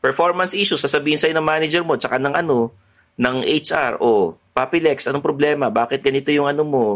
Performance 0.00 0.56
issues, 0.56 0.80
sasabihin 0.80 1.20
sa'yo 1.20 1.34
ng 1.36 1.44
manager 1.44 1.82
mo, 1.84 1.98
tsaka 1.98 2.16
ng 2.16 2.32
ano, 2.32 2.72
ng 3.20 3.44
HR, 3.44 4.00
oh, 4.00 4.38
Papi 4.50 4.82
Lex, 4.82 5.06
anong 5.06 5.24
problema? 5.24 5.68
Bakit 5.68 6.00
ganito 6.02 6.30
yung 6.34 6.48
ano 6.48 6.62
mo? 6.66 6.86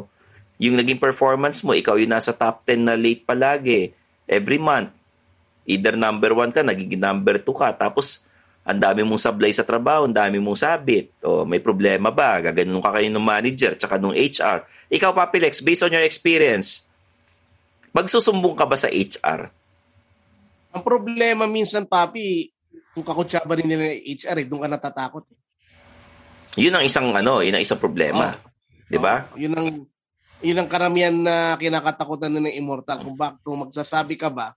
Yung 0.58 0.78
naging 0.78 0.98
performance 0.98 1.62
mo, 1.66 1.74
ikaw 1.74 1.98
yung 1.98 2.14
nasa 2.14 2.30
top 2.34 2.62
10 2.66 2.86
na 2.86 2.94
late 2.94 3.26
palagi. 3.26 3.94
Every 4.24 4.56
month. 4.56 4.94
Either 5.64 5.96
number 5.96 6.32
1 6.32 6.54
ka, 6.54 6.60
naging 6.60 6.96
number 6.96 7.40
2 7.40 7.44
ka. 7.56 7.72
Tapos, 7.76 8.24
ang 8.64 8.80
dami 8.80 9.04
mong 9.04 9.20
sablay 9.20 9.52
sa 9.52 9.62
trabaho, 9.68 10.08
ang 10.08 10.16
dami 10.16 10.40
mong 10.40 10.56
sabit. 10.56 11.12
O, 11.20 11.44
may 11.44 11.60
problema 11.60 12.08
ba? 12.08 12.40
Gaganon 12.40 12.80
ka 12.80 12.96
kayo 12.96 13.12
ng 13.12 13.20
manager, 13.20 13.76
tsaka 13.76 14.00
ng 14.00 14.16
HR. 14.16 14.64
Ikaw, 14.88 15.10
Papi 15.12 15.36
Lex, 15.44 15.60
based 15.60 15.84
on 15.84 15.92
your 15.92 16.00
experience, 16.00 16.88
magsusumbong 17.92 18.56
ka 18.56 18.64
ba 18.64 18.80
sa 18.80 18.88
HR? 18.88 19.52
Ang 20.72 20.82
problema 20.82 21.44
minsan, 21.44 21.84
Papi, 21.84 22.48
kung 22.96 23.04
kakutsaba 23.04 23.52
rin 23.60 23.68
nila 23.68 23.92
ng 23.92 24.00
HR, 24.00 24.36
eh, 24.40 24.46
doon 24.48 24.64
ka 24.64 24.68
natatakot. 24.72 25.22
Yun 26.54 26.74
ang 26.74 26.84
isang 26.86 27.10
ano, 27.12 27.42
yun 27.42 27.54
ang 27.54 27.64
isang 27.66 27.82
problema. 27.82 28.30
Oh. 28.30 28.54
'Di 28.86 28.98
ba? 29.02 29.26
Oh, 29.34 29.38
yun 29.38 29.54
ang 29.58 29.68
yun 30.44 30.58
ang 30.60 30.68
karamihan 30.70 31.14
na 31.14 31.58
kinakatakutan 31.58 32.30
na 32.30 32.46
ng 32.46 32.54
immortal. 32.54 33.02
Kung 33.02 33.16
bak 33.18 33.42
kung 33.42 33.66
magsasabi 33.66 34.14
ka 34.14 34.30
ba, 34.30 34.54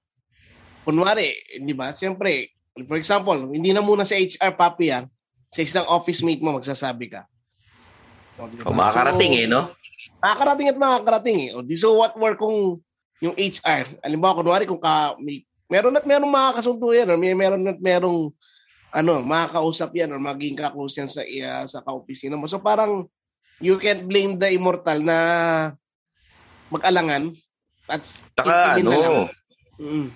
kunwari, 0.85 1.33
di 1.57 1.73
ba? 1.73 1.95
Siyempre, 1.97 2.56
for 2.85 2.97
example, 2.99 3.37
hindi 3.49 3.73
na 3.73 3.81
muna 3.81 4.05
sa 4.05 4.19
HR 4.19 4.53
papi 4.53 4.93
yan, 4.93 5.09
sa 5.49 5.61
isang 5.63 5.87
office 5.89 6.21
mate 6.21 6.43
mo 6.43 6.53
magsasabi 6.59 7.09
ka. 7.09 7.25
O, 8.37 8.45
diba? 8.45 8.69
o 8.69 8.75
makakarating 8.75 9.33
so, 9.33 9.41
eh, 9.41 9.47
no? 9.49 9.61
Makakarating 10.21 10.69
at 10.69 10.77
makakarating 10.77 11.37
eh. 11.41 11.49
O, 11.57 11.65
di 11.65 11.73
so 11.73 11.97
what 11.97 12.13
were 12.19 12.37
kung 12.37 12.77
yung 13.17 13.33
HR, 13.33 13.97
alimbawa, 14.05 14.37
kunwari 14.37 14.69
kung 14.69 14.77
ka, 14.77 15.17
may, 15.17 15.41
meron 15.65 15.97
at 15.97 16.05
merong 16.05 16.29
makakasundo 16.29 16.93
yan, 16.93 17.09
or 17.09 17.17
may 17.17 17.33
meron 17.33 17.65
at 17.65 17.81
merong 17.81 18.29
ano, 18.93 19.19
makakausap 19.21 19.91
yan 19.93 20.13
or 20.15 20.21
maging 20.21 20.55
kaklose 20.55 20.97
yan 20.97 21.11
sa, 21.11 21.21
uh, 21.21 21.65
sa 21.67 21.83
kaopisina 21.83 22.39
mo. 22.39 22.47
So 22.47 22.61
parang 22.61 23.05
you 23.59 23.77
can't 23.81 24.05
blame 24.05 24.37
the 24.37 24.53
immortal 24.53 25.01
na 25.01 25.17
mag-alangan 26.71 27.33
at 27.87 28.03
Saka 28.03 28.79
ano, 28.79 29.27
mm. 29.79 30.07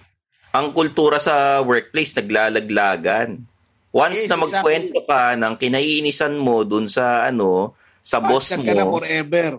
Ang 0.52 0.76
kultura 0.76 1.18
sa 1.20 1.64
workplace 1.64 2.16
naglalaglagan. 2.20 3.40
Once 3.92 4.24
yes, 4.24 4.30
na 4.32 4.40
magkwento 4.40 5.04
exactly. 5.04 5.12
ka 5.12 5.36
ng 5.36 5.54
kinaiinisan 5.60 6.36
mo 6.40 6.64
dun 6.64 6.88
sa 6.88 7.28
ano, 7.28 7.76
sa 8.00 8.24
boss 8.24 8.56
mo. 8.56 8.64
Ka 8.64 8.76
na 8.76 8.88
forever. 8.88 9.52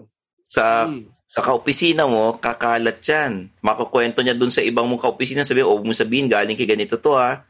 Sa 0.48 0.88
mm. 0.88 1.28
sa 1.28 1.40
kaopisina 1.40 2.04
mo, 2.08 2.36
kakalat 2.40 3.00
'yan. 3.00 3.48
Makukwento 3.60 4.20
niya 4.20 4.36
dun 4.36 4.52
sa 4.52 4.64
ibang 4.64 4.88
mong 4.88 5.04
kaopisina, 5.04 5.44
sabi, 5.44 5.64
"Oh, 5.64 5.80
mo 5.80 5.92
sabihin 5.92 6.28
galing 6.28 6.56
kay 6.56 6.68
ganito 6.68 6.96
to 7.00 7.16
ha." 7.16 7.44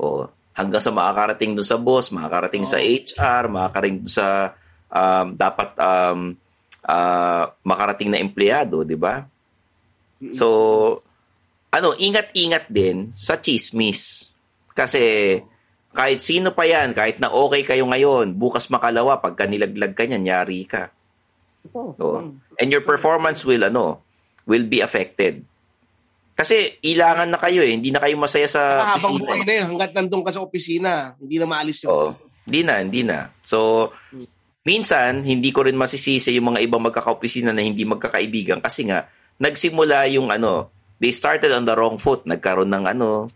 O, 0.00 0.28
hanggang 0.56 0.80
sa 0.84 0.92
makakarating 0.92 1.52
dun 1.56 1.68
sa 1.68 1.80
boss, 1.80 2.12
makakarating 2.12 2.64
oh. 2.64 2.70
sa 2.70 2.78
HR, 2.80 3.48
makakarating 3.48 4.04
sa 4.08 4.56
um, 4.92 5.26
dapat 5.36 5.68
um, 5.80 6.20
uh, 6.84 7.44
makarating 7.64 8.12
na 8.12 8.20
empleyado, 8.20 8.84
di 8.84 8.96
ba? 8.96 9.24
So, 10.30 10.46
ano, 11.72 11.96
ingat-ingat 11.96 12.68
din 12.68 13.16
sa 13.16 13.40
chismis. 13.40 14.28
Kasi 14.76 15.40
kahit 15.96 16.20
sino 16.20 16.52
pa 16.52 16.68
yan, 16.68 16.92
kahit 16.92 17.16
na 17.16 17.32
okay 17.32 17.64
kayo 17.64 17.88
ngayon, 17.88 18.36
bukas 18.36 18.68
makalawa, 18.68 19.20
pagka 19.24 19.48
nilaglag 19.48 19.96
ka 19.96 20.04
niyan, 20.04 20.28
yari 20.28 20.68
ka. 20.68 20.92
So, 21.72 22.36
and 22.60 22.68
your 22.68 22.84
performance 22.84 23.40
will, 23.48 23.64
ano, 23.64 24.04
will 24.44 24.68
be 24.68 24.84
affected. 24.84 25.48
Kasi 26.32 26.80
ilangan 26.80 27.28
na 27.32 27.40
kayo 27.40 27.60
eh, 27.64 27.72
hindi 27.72 27.92
na 27.92 28.00
kayo 28.00 28.16
masaya 28.16 28.48
sa 28.48 28.62
ah, 28.84 28.96
opisina. 28.96 29.24
Habang 29.24 29.44
na 29.44 29.52
yun, 29.52 29.66
hanggat 29.72 29.90
nandun 29.96 30.24
ka 30.24 30.32
sa 30.32 30.44
opisina, 30.44 30.90
hindi 31.20 31.36
na 31.40 31.46
maalis 31.48 31.84
yun. 31.84 31.88
Oo, 31.88 32.08
hindi 32.48 32.60
na, 32.64 32.74
hindi 32.80 33.00
na. 33.04 33.32
So, 33.44 33.92
minsan, 34.64 35.24
hindi 35.24 35.52
ko 35.52 35.64
rin 35.64 35.76
masisisi 35.76 36.36
yung 36.36 36.52
mga 36.52 36.64
ibang 36.68 36.84
magkakaopisina 36.84 37.52
na 37.52 37.64
hindi 37.64 37.84
magkakaibigan 37.84 38.60
kasi 38.60 38.88
nga, 38.88 39.08
nagsimula 39.40 40.08
yung 40.12 40.32
ano, 40.32 40.72
they 41.02 41.10
started 41.10 41.50
on 41.50 41.66
the 41.66 41.74
wrong 41.74 41.98
foot. 41.98 42.22
Nagkaroon 42.22 42.70
ng 42.70 42.86
ano, 42.86 43.34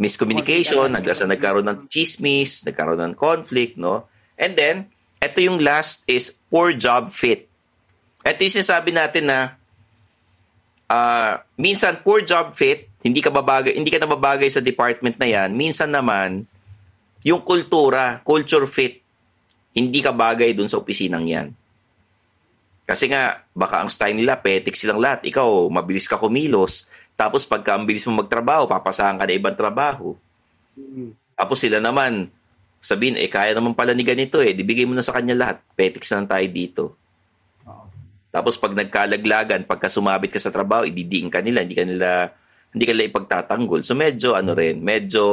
miscommunication, 0.00 0.88
naglasa 0.88 1.28
nagkaroon 1.28 1.68
ng 1.68 1.78
chismis, 1.92 2.64
nagkaroon 2.64 3.12
ng 3.12 3.14
conflict, 3.14 3.76
no? 3.76 4.08
And 4.40 4.56
then, 4.56 4.88
ito 5.20 5.44
yung 5.44 5.60
last 5.60 6.08
is 6.08 6.32
poor 6.48 6.72
job 6.72 7.12
fit. 7.12 7.44
Ito 8.24 8.40
yung 8.40 8.56
sinasabi 8.62 8.96
natin 8.96 9.28
na 9.28 9.58
uh, 10.88 11.42
minsan 11.58 12.00
poor 12.00 12.24
job 12.24 12.56
fit, 12.56 12.88
hindi 13.02 13.20
ka 13.20 13.28
babagay, 13.34 13.74
hindi 13.76 13.92
ka 13.92 14.00
nababagay 14.02 14.48
sa 14.48 14.64
department 14.64 15.18
na 15.18 15.28
'yan. 15.28 15.50
Minsan 15.54 15.90
naman 15.90 16.46
yung 17.26 17.42
kultura, 17.42 18.22
culture 18.22 18.64
fit, 18.70 19.02
hindi 19.74 19.98
ka 19.98 20.14
bagay 20.14 20.54
dun 20.54 20.70
sa 20.70 20.78
opisinang 20.78 21.26
'yan. 21.26 21.48
Kasi 22.88 23.12
nga, 23.12 23.44
baka 23.52 23.84
ang 23.84 23.92
style 23.92 24.16
nila, 24.16 24.40
petik 24.40 24.72
silang 24.72 24.96
lahat. 24.96 25.20
Ikaw, 25.28 25.68
mabilis 25.68 26.08
ka 26.08 26.16
kumilos. 26.16 26.88
Tapos 27.20 27.44
pagka 27.44 27.76
ang 27.76 27.84
bilis 27.84 28.08
mo 28.08 28.24
magtrabaho, 28.24 28.64
papasahan 28.64 29.20
ka 29.20 29.28
na 29.28 29.36
ibang 29.36 29.52
trabaho. 29.52 30.16
Mm-hmm. 30.72 31.36
Tapos 31.36 31.60
sila 31.60 31.84
naman, 31.84 32.32
sabihin, 32.80 33.20
eh, 33.20 33.28
kaya 33.28 33.52
naman 33.52 33.76
pala 33.76 33.92
ni 33.92 34.08
ganito 34.08 34.40
eh. 34.40 34.56
Dibigay 34.56 34.88
mo 34.88 34.96
na 34.96 35.04
sa 35.04 35.12
kanya 35.12 35.36
lahat. 35.36 35.60
Petiks 35.76 36.16
na 36.16 36.24
tayo 36.24 36.48
dito. 36.48 36.84
Tapos 38.28 38.56
pag 38.60 38.76
nagkalaglagan, 38.76 39.68
pagka 39.68 39.92
sumabit 39.92 40.36
ka 40.36 40.40
sa 40.40 40.52
trabaho, 40.52 40.84
ididiin 40.84 41.32
ka 41.32 41.44
nila, 41.44 41.64
hindi 41.64 41.76
ka 41.76 41.84
nila 41.84 42.08
hindi 42.72 42.84
ka 42.84 42.92
nila 42.92 43.08
ipagtatanggol. 43.08 43.80
So 43.84 43.96
medyo 43.96 44.36
ano 44.36 44.52
rin, 44.52 44.84
medyo 44.84 45.24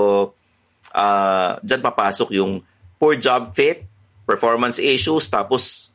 uh, 0.96 1.52
dyan 1.60 1.82
papasok 1.84 2.32
yung 2.40 2.64
poor 2.96 3.20
job 3.20 3.52
fit, 3.52 3.84
performance 4.24 4.80
issues, 4.80 5.28
tapos 5.28 5.92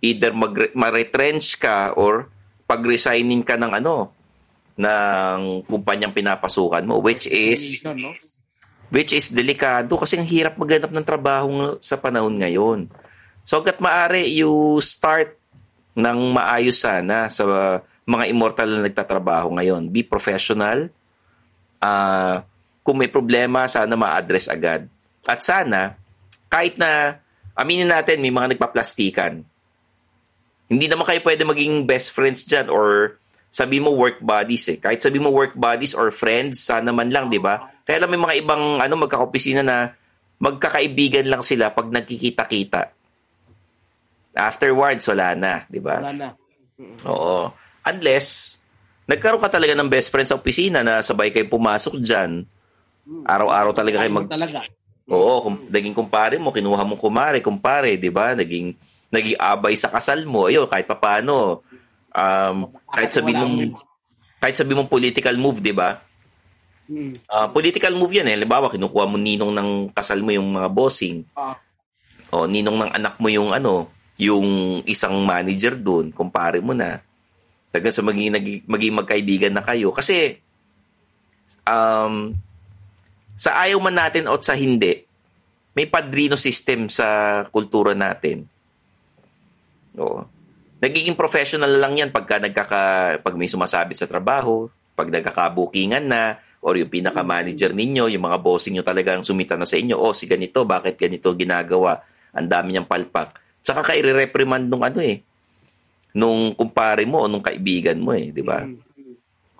either 0.00 0.32
mag- 0.32 0.72
ma-retrench 0.72 1.60
ka 1.60 1.92
or 1.96 2.28
pag-resigning 2.64 3.44
ka 3.44 3.60
ng 3.60 3.72
ano, 3.80 4.12
ng 4.80 5.66
kumpanyang 5.68 6.16
pinapasukan 6.16 6.84
mo, 6.88 7.04
which 7.04 7.28
is 7.28 7.84
which 8.90 9.12
is 9.12 9.30
delikado 9.30 9.94
kasi 10.00 10.18
ang 10.18 10.26
hirap 10.26 10.56
maghanap 10.56 10.90
ng 10.90 11.06
trabaho 11.06 11.76
sa 11.78 12.00
panahon 12.00 12.40
ngayon. 12.40 12.88
So 13.44 13.60
hanggat 13.60 13.78
maaari, 13.78 14.24
you 14.30 14.80
start 14.80 15.36
ng 15.94 16.18
maayos 16.32 16.80
sana 16.80 17.28
sa 17.28 17.44
mga 18.06 18.24
immortal 18.30 18.68
na 18.70 18.86
nagtatrabaho 18.88 19.52
ngayon. 19.58 19.90
Be 19.92 20.02
professional. 20.02 20.90
Uh, 21.80 22.42
kung 22.80 22.98
may 22.98 23.10
problema, 23.10 23.68
sana 23.68 23.94
ma-address 23.94 24.50
agad. 24.50 24.88
At 25.28 25.44
sana, 25.44 25.94
kahit 26.48 26.80
na, 26.80 27.20
aminin 27.54 27.88
natin, 27.90 28.24
may 28.24 28.32
mga 28.32 28.56
nagpaplastikan. 28.56 29.44
Hindi 30.70 30.86
naman 30.86 31.02
kayo 31.02 31.18
pwede 31.26 31.42
maging 31.42 31.84
best 31.84 32.14
friends 32.14 32.46
dyan 32.46 32.70
or 32.70 33.18
sabi 33.50 33.82
mo 33.82 33.90
work 33.90 34.22
buddies 34.22 34.70
eh. 34.70 34.78
Kahit 34.78 35.02
sabi 35.02 35.18
mo 35.18 35.34
work 35.34 35.58
buddies 35.58 35.98
or 35.98 36.14
friends, 36.14 36.62
sana 36.62 36.94
man 36.94 37.10
lang, 37.10 37.26
di 37.26 37.42
ba? 37.42 37.74
Kaya 37.82 37.98
lang 37.98 38.14
may 38.14 38.22
mga 38.22 38.46
ibang 38.46 38.78
ano, 38.78 38.94
magkakaopisina 38.94 39.66
na 39.66 39.98
magkakaibigan 40.38 41.26
lang 41.26 41.42
sila 41.42 41.74
pag 41.74 41.90
nagkikita-kita. 41.90 42.94
Afterwards, 44.38 45.02
wala 45.10 45.34
na, 45.34 45.52
di 45.66 45.82
ba? 45.82 45.98
Wala 45.98 46.14
na. 46.14 46.28
Oo. 47.10 47.50
Unless, 47.82 48.54
nagkaroon 49.10 49.42
ka 49.42 49.50
talaga 49.50 49.74
ng 49.74 49.90
best 49.90 50.14
friend 50.14 50.30
sa 50.30 50.38
opisina 50.38 50.86
na 50.86 51.02
sabay 51.02 51.34
kayo 51.34 51.50
pumasok 51.50 51.98
dyan. 51.98 52.46
Araw-araw 53.26 53.74
talaga 53.74 54.06
kayo 54.06 54.12
mag... 54.14 54.30
Talaga. 54.30 54.62
Oo, 55.10 55.42
kung 55.42 55.56
naging 55.66 55.98
kumpare 55.98 56.38
mo, 56.38 56.54
kinuha 56.54 56.86
mong 56.86 57.02
kumare, 57.02 57.42
kumpare, 57.42 57.98
di 57.98 58.14
ba? 58.14 58.38
Naging, 58.38 58.78
naging 59.10 59.38
abay 59.38 59.74
sa 59.74 59.90
kasal 59.90 60.22
mo. 60.24 60.46
Ayun, 60.46 60.70
kahit 60.70 60.86
papaano. 60.86 61.66
Um, 62.10 62.70
kahit 62.90 63.10
sabi 63.10 63.34
mong, 63.34 63.74
kahit 64.38 64.56
sabi 64.56 64.72
mong 64.74 64.90
political 64.90 65.34
move, 65.36 65.58
di 65.58 65.74
ba? 65.74 65.98
Uh, 67.30 67.46
political 67.54 67.94
move 67.94 68.10
yan 68.14 68.26
eh. 68.30 68.34
Halimbawa, 68.34 68.70
kinukuha 68.70 69.06
mo 69.06 69.18
ninong 69.18 69.54
ng 69.54 69.70
kasal 69.94 70.22
mo 70.22 70.34
yung 70.34 70.50
mga 70.54 70.68
bossing. 70.70 71.22
Uh, 71.38 71.54
o 72.30 72.46
ninong 72.46 72.78
ng 72.86 72.92
anak 72.94 73.18
mo 73.18 73.26
yung 73.30 73.50
ano, 73.50 73.90
yung 74.18 74.80
isang 74.86 75.22
manager 75.26 75.74
doon, 75.74 76.14
kumpare 76.14 76.62
mo 76.62 76.74
na. 76.74 77.02
Hanggang 77.70 77.94
sa 77.94 78.02
maging, 78.02 78.30
maging 78.66 78.94
magkaibigan 78.94 79.54
na 79.54 79.62
kayo. 79.62 79.94
Kasi, 79.94 80.38
um, 81.66 82.34
sa 83.38 83.64
ayaw 83.64 83.78
man 83.78 83.96
natin 83.96 84.26
o 84.26 84.38
sa 84.42 84.58
hindi, 84.58 85.06
may 85.72 85.86
padrino 85.86 86.34
system 86.34 86.90
sa 86.90 87.40
kultura 87.48 87.94
natin. 87.94 88.44
Oo. 89.98 90.22
Nagiging 90.80 91.18
professional 91.18 91.70
lang 91.76 91.98
yan 91.98 92.10
pagka 92.14 92.40
nagkaka, 92.40 92.82
pag 93.20 93.34
may 93.36 93.50
sumasabit 93.50 93.96
sa 93.98 94.08
trabaho, 94.08 94.70
pag 94.96 95.12
nagkakabukingan 95.12 96.04
na, 96.08 96.40
or 96.60 96.76
yung 96.76 96.92
pinaka-manager 96.92 97.72
ninyo, 97.72 98.12
yung 98.12 98.24
mga 98.24 98.40
bossing 98.40 98.76
nyo 98.76 98.84
talagang 98.84 99.24
sumita 99.24 99.56
na 99.56 99.64
sa 99.64 99.80
inyo, 99.80 99.96
oh, 99.96 100.12
si 100.12 100.28
ganito, 100.28 100.64
bakit 100.68 101.00
ganito 101.00 101.32
ginagawa? 101.32 102.04
Ang 102.36 102.48
dami 102.48 102.76
niyang 102.76 102.88
palpak. 102.88 103.36
Tsaka 103.64 103.80
ka 103.80 103.92
i-reprimand 103.96 104.68
nung 104.68 104.84
ano 104.84 105.00
eh, 105.00 105.24
nung 106.16 106.52
kumpare 106.52 107.04
mo 107.08 107.24
o 107.24 107.30
nung 107.32 107.44
kaibigan 107.44 107.96
mo 108.00 108.12
eh, 108.12 108.32
di 108.32 108.44
ba? 108.44 108.64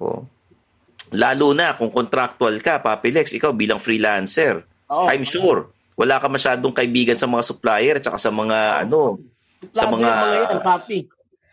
Oh. 0.00 0.24
Lalo 1.16 1.52
na 1.56 1.74
kung 1.74 1.92
contractual 1.92 2.60
ka, 2.60 2.80
Papilex, 2.80 3.32
ikaw 3.36 3.52
bilang 3.52 3.80
freelancer, 3.80 4.64
Oo. 4.92 5.06
I'm 5.08 5.24
sure, 5.24 5.72
wala 5.96 6.20
ka 6.20 6.28
masyadong 6.28 6.72
kaibigan 6.72 7.16
sa 7.16 7.28
mga 7.28 7.44
supplier 7.44 7.96
at 8.00 8.06
sa 8.08 8.32
mga 8.32 8.86
ano, 8.86 9.20
sa 9.70 9.92
mga, 9.92 10.08
mga 10.08 10.36
yan, 10.48 10.60
papi. 10.64 10.98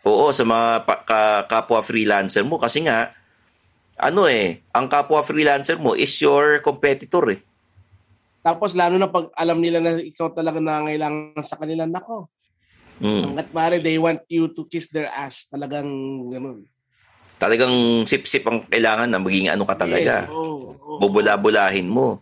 oo, 0.08 0.32
sa 0.32 0.44
mga 0.48 0.68
pa- 0.88 1.04
ka- 1.04 1.44
kapwa 1.44 1.84
freelancer 1.84 2.42
mo 2.42 2.56
kasi 2.56 2.84
nga, 2.88 3.12
ano 3.98 4.24
eh, 4.24 4.64
ang 4.72 4.88
kapwa 4.88 5.20
freelancer 5.20 5.76
mo 5.76 5.92
is 5.92 6.14
your 6.22 6.64
competitor 6.64 7.24
eh. 7.34 7.40
Tapos 8.40 8.72
lalo 8.72 8.96
na 8.96 9.10
pag 9.10 9.28
alam 9.36 9.60
nila 9.60 9.82
na 9.82 9.98
ikaw 10.00 10.32
talaga 10.32 10.62
nangangailangan 10.62 11.44
sa 11.44 11.58
kanila, 11.60 11.84
nako. 11.84 12.30
Mm. 12.98 13.34
Hanggat 13.34 13.48
maaari, 13.54 13.78
they 13.78 13.98
want 14.00 14.22
you 14.26 14.50
to 14.50 14.66
kiss 14.66 14.90
their 14.90 15.10
ass. 15.10 15.46
Talagang 15.50 15.86
ganun. 16.32 16.66
Talagang 17.38 18.02
sip-sip 18.02 18.42
ang 18.48 18.66
kailangan 18.66 19.06
na 19.06 19.22
maging 19.22 19.46
ano 19.52 19.62
ka 19.62 19.78
talaga. 19.78 20.26
Yes, 20.26 20.32
oo, 20.34 20.74
oo. 20.74 20.98
Bubula-bulahin 20.98 21.86
mo. 21.86 22.18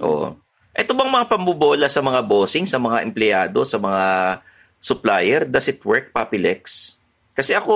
Oo. 0.00 0.32
Ito 0.76 0.92
bang 0.92 1.12
mga 1.12 1.28
pambubola 1.28 1.88
sa 1.88 2.00
mga 2.00 2.20
bossing, 2.24 2.64
sa 2.68 2.80
mga 2.80 3.04
empleyado, 3.04 3.64
sa 3.68 3.76
mga 3.76 4.04
supplier? 4.86 5.42
Does 5.42 5.66
it 5.66 5.82
work, 5.82 6.14
Papilex? 6.14 6.94
Kasi 7.34 7.58
ako, 7.58 7.74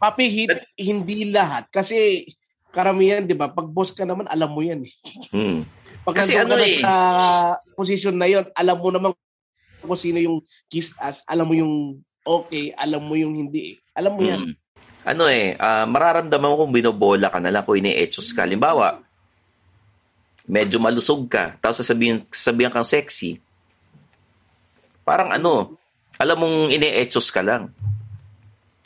Papi, 0.00 0.26
hi- 0.26 0.66
hindi 0.80 1.28
lahat. 1.30 1.68
Kasi 1.68 2.24
karamihan, 2.72 3.22
di 3.22 3.36
ba, 3.36 3.52
pag 3.52 3.68
boss 3.68 3.92
ka 3.92 4.02
naman, 4.02 4.24
alam 4.26 4.50
mo 4.50 4.64
yan. 4.64 4.80
eh. 4.82 4.92
hmm, 5.30 5.60
Pag 6.02 6.24
Kasi 6.24 6.40
ano 6.40 6.56
ka 6.56 6.64
eh. 6.64 6.80
sa 6.80 6.94
position 7.76 8.16
na 8.16 8.24
yon, 8.24 8.48
alam 8.56 8.80
mo 8.80 8.88
naman 8.88 9.12
kung 9.80 10.00
sino 10.00 10.16
yung 10.16 10.40
kiss 10.72 10.96
ass, 10.96 11.20
alam 11.28 11.44
mo 11.44 11.52
yung 11.52 12.00
okay, 12.24 12.72
alam 12.74 13.04
mo 13.04 13.12
yung 13.12 13.36
hindi. 13.36 13.76
eh. 13.76 13.84
Alam 13.92 14.12
mo 14.16 14.20
yan. 14.24 14.40
hmm. 14.40 14.54
ano 15.04 15.24
eh, 15.28 15.52
ah, 15.60 15.84
mararamdaman 15.84 16.48
mo 16.48 16.56
kung 16.64 16.72
binobola 16.72 17.28
ka 17.28 17.36
na 17.36 17.52
lang, 17.52 17.64
kung 17.68 17.76
ini-etchos 17.76 18.32
ka. 18.32 18.48
Limbawa, 18.48 19.04
medyo 20.48 20.80
malusog 20.80 21.28
ka, 21.28 21.60
tapos 21.60 21.84
sasabihin, 21.84 22.24
sasabihan 22.32 22.72
kang 22.72 22.88
sexy. 22.88 23.36
Parang 25.04 25.28
ano, 25.28 25.76
alam 26.20 26.36
mong 26.36 26.56
ini-etchos 26.68 27.32
ka 27.32 27.40
lang. 27.40 27.72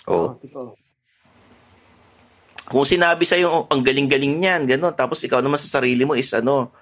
Oh. 0.06 0.38
Totoo. 0.38 0.78
kung 2.64 2.88
sinabi 2.88 3.28
sa'yo, 3.28 3.68
ang 3.68 3.84
galing-galing 3.84 4.40
niyan, 4.40 4.64
gano'n, 4.64 4.96
tapos 4.96 5.20
ikaw 5.20 5.44
naman 5.44 5.60
sa 5.60 5.78
sarili 5.78 6.08
mo 6.08 6.16
is 6.16 6.32
ano, 6.32 6.72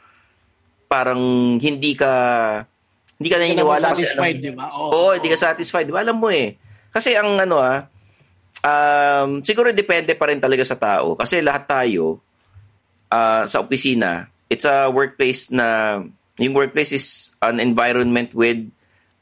parang 0.87 1.19
hindi 1.59 1.99
ka, 1.99 2.13
hindi 3.19 3.29
ka 3.33 3.37
naniniwala. 3.41 3.91
kasi 3.91 4.07
satisfied, 4.07 4.39
alam- 4.39 4.47
di 4.47 4.53
ba? 4.55 4.67
Oo, 4.79 5.11
hindi 5.19 5.29
ka 5.33 5.39
satisfied. 5.41 5.87
Di 5.91 5.95
ba? 5.95 6.07
Alam 6.07 6.23
mo 6.23 6.31
eh. 6.31 6.55
Kasi 6.95 7.19
ang 7.19 7.35
ano 7.35 7.59
ah, 7.59 7.89
um, 8.63 9.43
siguro 9.43 9.75
depende 9.75 10.15
pa 10.15 10.31
rin 10.31 10.39
talaga 10.39 10.63
sa 10.63 10.79
tao. 10.79 11.19
Kasi 11.19 11.43
lahat 11.43 11.67
tayo, 11.67 12.23
ah, 13.11 13.43
sa 13.51 13.59
opisina, 13.59 14.31
it's 14.47 14.69
a 14.69 14.87
workplace 14.87 15.51
na, 15.51 15.99
yung 16.39 16.55
workplace 16.55 16.95
is 16.95 17.35
an 17.43 17.59
environment 17.59 18.37
with 18.39 18.71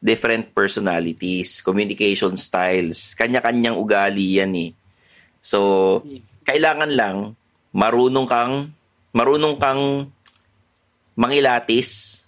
different 0.01 0.57
personalities, 0.57 1.61
communication 1.61 2.33
styles, 2.41 3.13
kanya-kanyang 3.15 3.77
ugali 3.77 4.41
yan 4.41 4.53
eh. 4.57 4.71
So, 5.45 6.01
kailangan 6.49 6.91
lang 6.97 7.37
marunong 7.77 8.27
kang 8.27 8.73
marunong 9.13 9.61
kang 9.61 10.09
mangilatis, 11.21 12.23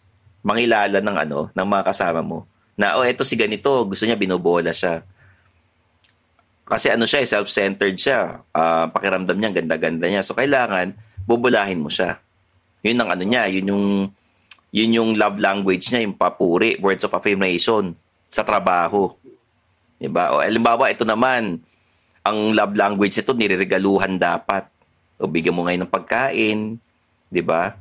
mangilala 0.44 1.00
ng 1.00 1.16
ano, 1.16 1.40
ng 1.56 1.66
mga 1.66 1.84
kasama 1.88 2.20
mo. 2.20 2.44
Na 2.76 3.00
oh, 3.00 3.06
eto 3.08 3.24
si 3.24 3.40
ganito, 3.40 3.88
gusto 3.88 4.04
niya 4.04 4.20
binobola 4.20 4.76
siya. 4.76 5.00
Kasi 6.68 6.92
ano 6.92 7.08
siya, 7.08 7.24
eh, 7.24 7.28
self-centered 7.28 7.96
siya. 7.96 8.44
Ah, 8.52 8.88
pakiramdam 8.92 9.36
niya, 9.36 9.52
ganda-ganda 9.52 10.06
niya. 10.08 10.24
So 10.24 10.36
kailangan 10.36 10.92
bubulahin 11.24 11.80
mo 11.80 11.88
siya. 11.88 12.20
Yun 12.82 13.00
ang 13.00 13.10
ano 13.16 13.24
niya, 13.24 13.48
yun 13.48 13.70
yung 13.70 13.86
yun 14.72 14.96
yung 14.96 15.10
love 15.20 15.36
language 15.36 15.92
niya, 15.92 16.08
yung 16.08 16.16
papuri, 16.16 16.80
words 16.80 17.04
of 17.04 17.12
affirmation 17.12 17.92
sa 18.32 18.40
trabaho. 18.40 19.12
'Di 20.00 20.08
ba? 20.08 20.32
O 20.32 20.40
halimbawa, 20.40 20.88
ito 20.88 21.04
naman, 21.04 21.60
ang 22.24 22.38
love 22.56 22.74
language 22.74 23.20
nito 23.20 23.36
nireregaluhan 23.36 24.16
dapat. 24.16 24.66
O 25.20 25.28
bigyan 25.28 25.54
mo 25.54 25.68
ngayon 25.68 25.84
ng 25.86 25.92
pagkain, 25.92 26.58
'di 27.28 27.42
ba? 27.44 27.76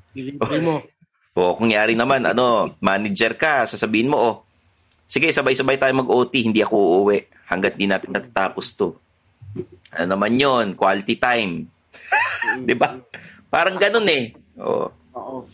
Mo. 0.62 0.84
O 1.32 1.56
kung 1.56 1.72
yari 1.72 1.96
naman, 1.96 2.28
ano, 2.28 2.76
manager 2.84 3.40
ka, 3.40 3.64
sasabihin 3.64 4.12
mo, 4.12 4.20
oh, 4.20 4.36
sige, 5.08 5.32
sabay-sabay 5.32 5.80
tayo 5.80 5.96
mag-OT, 5.96 6.44
hindi 6.44 6.60
ako 6.60 6.76
uuwi 6.76 7.24
hanggat 7.48 7.80
di 7.80 7.88
natin 7.88 8.12
natatapos 8.12 8.76
to. 8.76 9.00
Ano 9.96 10.20
naman 10.20 10.36
yon 10.36 10.76
quality 10.76 11.16
time. 11.16 11.72
'Di 12.68 12.76
ba? 12.76 13.00
Parang 13.48 13.80
ganun 13.80 14.08
eh. 14.12 14.36
Oh. 14.60 14.92
Oo. 15.16 15.48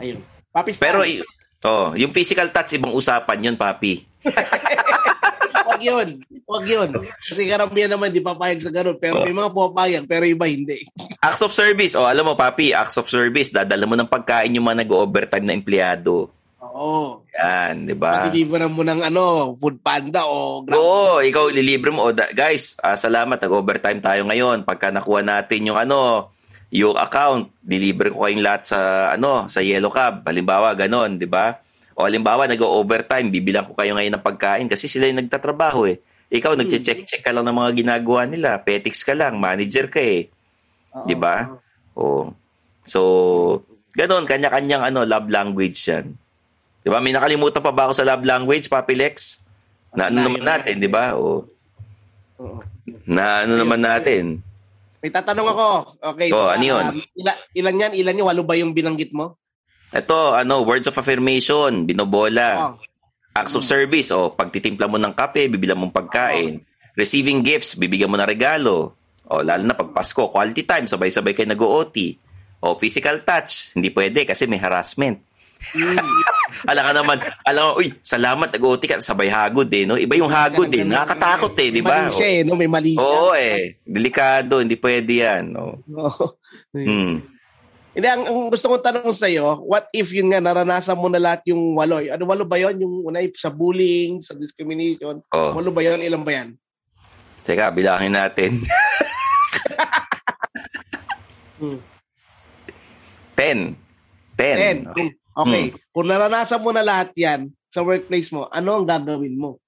Ayun. 0.00 0.18
Papi 0.50 0.70
Stan. 0.72 0.82
Pero 0.82 0.98
oh, 1.62 1.92
yung 1.94 2.10
physical 2.10 2.48
touch 2.48 2.74
ibang 2.74 2.90
usapan 2.90 3.38
'yun, 3.38 3.56
papi. 3.56 4.02
Wag 5.70 5.80
yun. 5.80 6.08
Wag 6.44 6.66
yun. 6.66 6.90
Kasi 7.22 7.46
karamihan 7.46 7.94
naman 7.94 8.10
di 8.10 8.18
papayag 8.18 8.58
sa 8.58 8.68
ganun. 8.68 8.98
Pero 8.98 9.22
Oh. 9.22 9.24
may 9.24 9.32
mga 9.32 9.54
papayag, 9.54 10.04
pero 10.04 10.26
iba 10.26 10.44
hindi. 10.44 10.82
Acts 11.24 11.40
of 11.40 11.54
service. 11.54 11.94
Oh, 11.94 12.04
alam 12.04 12.26
mo, 12.26 12.34
papi, 12.34 12.72
acts 12.72 12.96
of 12.96 13.06
service. 13.06 13.52
Dadala 13.52 13.84
mo 13.84 13.94
ng 13.94 14.08
pagkain 14.08 14.50
yung 14.50 14.66
mga 14.66 14.82
nag-overtime 14.82 15.44
na 15.44 15.54
empleyado. 15.54 16.32
Oo. 16.58 17.22
Yan, 17.30 17.84
di 17.84 17.92
ba? 17.92 18.24
Deliveran 18.26 18.72
mo 18.72 18.80
ng 18.80 19.04
ano, 19.04 19.52
food 19.54 19.78
panda 19.80 20.24
o 20.24 20.64
grab. 20.64 20.76
Oo, 20.76 21.20
ikaw 21.20 21.52
lilibre 21.52 21.92
mo. 21.92 22.08
O, 22.08 22.12
da- 22.12 22.32
guys, 22.32 22.74
ah, 22.80 22.96
salamat. 22.96 23.36
Nag-overtime 23.36 24.00
tayo 24.00 24.24
ngayon. 24.26 24.64
Pagka 24.64 24.88
nakuha 24.88 25.20
natin 25.20 25.68
yung 25.70 25.76
ano, 25.76 26.28
yung 26.70 26.94
account, 26.94 27.50
deliver 27.58 28.14
ko 28.14 28.22
kayong 28.22 28.46
lahat 28.46 28.62
sa 28.70 29.10
ano, 29.14 29.50
sa 29.50 29.58
Yellow 29.58 29.90
Cab. 29.90 30.22
Halimbawa, 30.22 30.74
ganon, 30.78 31.18
di 31.18 31.26
ba? 31.26 31.58
O 31.98 32.06
halimbawa, 32.06 32.46
nag-overtime, 32.46 33.28
bibilang 33.28 33.66
ko 33.66 33.74
kayo 33.74 33.98
ngayon 33.98 34.14
ng 34.16 34.24
pagkain 34.24 34.70
kasi 34.70 34.86
sila 34.86 35.10
yung 35.10 35.26
nagtatrabaho 35.26 35.90
eh. 35.90 35.98
Ikaw, 36.30 36.54
nagche-check-check 36.54 37.26
ka 37.26 37.34
lang 37.34 37.50
ng 37.50 37.58
mga 37.58 37.70
ginagawa 37.82 38.22
nila. 38.22 38.62
Petix 38.62 39.02
ka 39.02 39.18
lang, 39.18 39.42
manager 39.42 39.90
ka 39.90 39.98
eh. 39.98 40.30
Di 41.02 41.18
ba? 41.18 41.50
Oo. 41.98 42.30
So, 42.86 43.00
ganon, 43.98 44.30
kanya-kanyang 44.30 44.94
ano, 44.94 45.02
love 45.02 45.26
language 45.26 45.78
yan. 45.90 46.14
Di 46.86 46.88
ba? 46.88 47.02
May 47.02 47.10
nakalimutan 47.10 47.60
pa 47.60 47.74
ba 47.74 47.90
ako 47.90 47.98
sa 47.98 48.06
love 48.06 48.22
language, 48.22 48.70
Papi 48.70 48.94
Lex? 48.94 49.42
Na 49.90 50.06
ano 50.06 50.22
naman 50.22 50.46
natin, 50.46 50.78
di 50.78 50.86
ba? 50.86 51.18
O, 51.18 51.50
Oo. 52.38 52.62
na 53.10 53.42
ano 53.42 53.58
naman 53.58 53.82
natin? 53.82 54.38
May 55.00 55.10
tatanong 55.10 55.48
ako. 55.48 55.66
Okay. 56.14 56.28
Oh, 56.30 56.52
ano 56.52 56.64
yun? 56.64 56.84
Um, 56.92 57.00
ila- 57.16 57.42
ilan 57.56 57.82
yan? 57.88 57.92
Ilan 57.96 58.18
yung 58.20 58.28
walo 58.28 58.42
ba 58.44 58.54
yung 58.56 58.76
binanggit 58.76 59.16
mo? 59.16 59.40
Ito, 59.90 60.36
ano, 60.36 60.62
words 60.62 60.86
of 60.86 60.94
affirmation, 61.00 61.88
binobola. 61.88 62.70
Oh. 62.70 62.72
Acts 63.34 63.56
of 63.56 63.64
service, 63.64 64.12
o 64.12 64.34
pagtitimpla 64.34 64.90
mo 64.90 65.00
ng 65.00 65.16
kape, 65.16 65.48
bibilang 65.48 65.80
mong 65.80 65.94
pagkain. 65.94 66.62
Receiving 66.98 67.40
gifts, 67.40 67.78
bibigyan 67.78 68.10
mo 68.12 68.18
ng 68.20 68.28
regalo. 68.28 68.94
O 69.30 69.40
lalo 69.40 69.62
na 69.62 69.78
pag 69.78 69.94
Pasko, 69.94 70.28
quality 70.28 70.66
time, 70.66 70.90
sabay-sabay 70.90 71.32
kayo 71.32 71.48
nag-OT. 71.48 72.18
O 72.60 72.76
physical 72.76 73.22
touch, 73.24 73.72
hindi 73.78 73.88
pwede 73.94 74.26
kasi 74.26 74.44
may 74.44 74.60
harassment. 74.60 75.22
Alam 76.64 76.82
ka 76.88 76.92
naman, 76.96 77.16
alam 77.44 77.62
mo, 77.62 77.70
uy, 77.78 77.92
salamat, 78.00 78.48
nag-OT 78.48 78.82
ka, 78.88 78.96
sabay 79.04 79.28
hagod 79.28 79.68
eh, 79.68 79.84
no? 79.84 80.00
Iba 80.00 80.16
yung 80.16 80.32
hagod 80.32 80.72
eh, 80.72 80.82
nakakatakot 80.88 81.52
eh, 81.60 81.68
di 81.68 81.82
ba? 81.84 82.08
Mali 82.08 82.16
siya 82.16 82.28
eh, 82.32 82.40
no? 82.48 82.56
May 82.56 82.70
mali 82.70 82.96
siya. 82.96 83.04
Oo 83.04 83.32
eh, 83.36 83.76
delikado, 83.84 84.64
hindi 84.64 84.80
pwede 84.80 85.12
yan. 85.20 85.52
No? 85.52 85.84
Oo. 85.84 86.40
Hmm. 86.72 87.20
Hindi, 87.90 88.06
ang, 88.06 88.22
ang 88.24 88.40
gusto 88.48 88.70
kong 88.70 88.86
tanong 88.86 89.12
sa 89.12 89.28
iyo, 89.28 89.60
what 89.66 89.90
if 89.92 90.08
yun 90.14 90.32
nga, 90.32 90.40
naranasan 90.40 90.96
mo 90.96 91.12
na 91.12 91.20
lahat 91.20 91.44
yung 91.50 91.76
walo? 91.76 92.00
Ano, 92.00 92.24
walo 92.24 92.48
ba 92.48 92.56
yun? 92.56 92.80
Yung 92.80 92.94
una, 93.12 93.20
sa 93.36 93.52
bullying, 93.52 94.24
sa 94.24 94.32
discrimination? 94.32 95.20
Oh. 95.34 95.52
Walo 95.52 95.74
ba 95.74 95.84
yun? 95.84 96.00
Ilan 96.00 96.24
ba 96.24 96.32
yan? 96.32 96.56
Teka, 97.44 97.68
bilangin 97.74 98.16
natin. 98.16 98.56
Hmm. 101.60 101.76
Ten. 103.36 103.76
Ten. 104.32 104.56
Ten. 104.56 104.76
Okay. 104.88 105.19
Hmm. 105.34 105.70
Kung 105.94 106.06
naranasan 106.10 106.62
mo 106.62 106.70
na 106.74 106.82
lahat 106.82 107.14
yan 107.14 107.50
sa 107.70 107.86
workplace 107.86 108.34
mo, 108.34 108.50
ano 108.50 108.82
ang 108.82 108.86
gagawin 108.86 109.38
mo? 109.38 109.62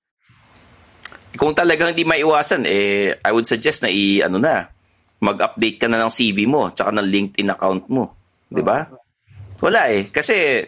Kung 1.38 1.56
talagang 1.56 1.96
hindi 1.96 2.04
maiwasan, 2.04 2.68
eh, 2.68 3.16
I 3.16 3.30
would 3.32 3.48
suggest 3.48 3.80
na 3.80 3.88
i, 3.88 4.20
ano 4.20 4.36
na, 4.36 4.68
mag-update 5.22 5.78
ka 5.80 5.86
na 5.86 6.02
ng 6.02 6.12
CV 6.12 6.44
mo, 6.44 6.68
tsaka 6.74 6.90
ng 6.92 7.08
LinkedIn 7.08 7.54
account 7.54 7.86
mo. 7.88 8.12
Di 8.50 8.60
ba? 8.60 8.84
Wala 9.62 9.88
eh. 9.88 10.10
Kasi 10.10 10.66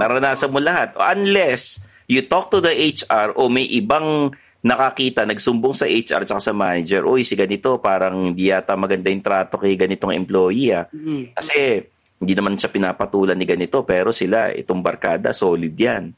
naranasan 0.00 0.50
mo 0.50 0.58
lahat. 0.58 0.96
Unless 0.96 1.84
you 2.08 2.24
talk 2.24 2.48
to 2.50 2.64
the 2.64 2.72
HR 2.72 3.36
o 3.36 3.52
may 3.52 3.68
ibang 3.68 4.32
nakakita, 4.64 5.28
nagsumbong 5.28 5.76
sa 5.76 5.84
HR 5.84 6.24
at 6.24 6.40
sa 6.40 6.54
manager, 6.54 7.04
uy, 7.04 7.26
si 7.26 7.36
ganito, 7.36 7.82
parang 7.82 8.32
hindi 8.32 8.48
yata 8.48 8.78
maganda 8.78 9.10
yung 9.10 9.22
trato 9.22 9.60
kay 9.60 9.76
ganitong 9.76 10.16
employee. 10.16 10.72
Ah. 10.72 10.88
Mm. 10.94 11.34
Kasi 11.36 11.84
hindi 12.22 12.38
naman 12.38 12.54
siya 12.54 12.70
pinapatulan 12.70 13.34
ni 13.34 13.42
ganito, 13.42 13.82
pero 13.82 14.14
sila, 14.14 14.54
itong 14.54 14.78
barkada, 14.78 15.34
solid 15.34 15.74
yan. 15.74 16.14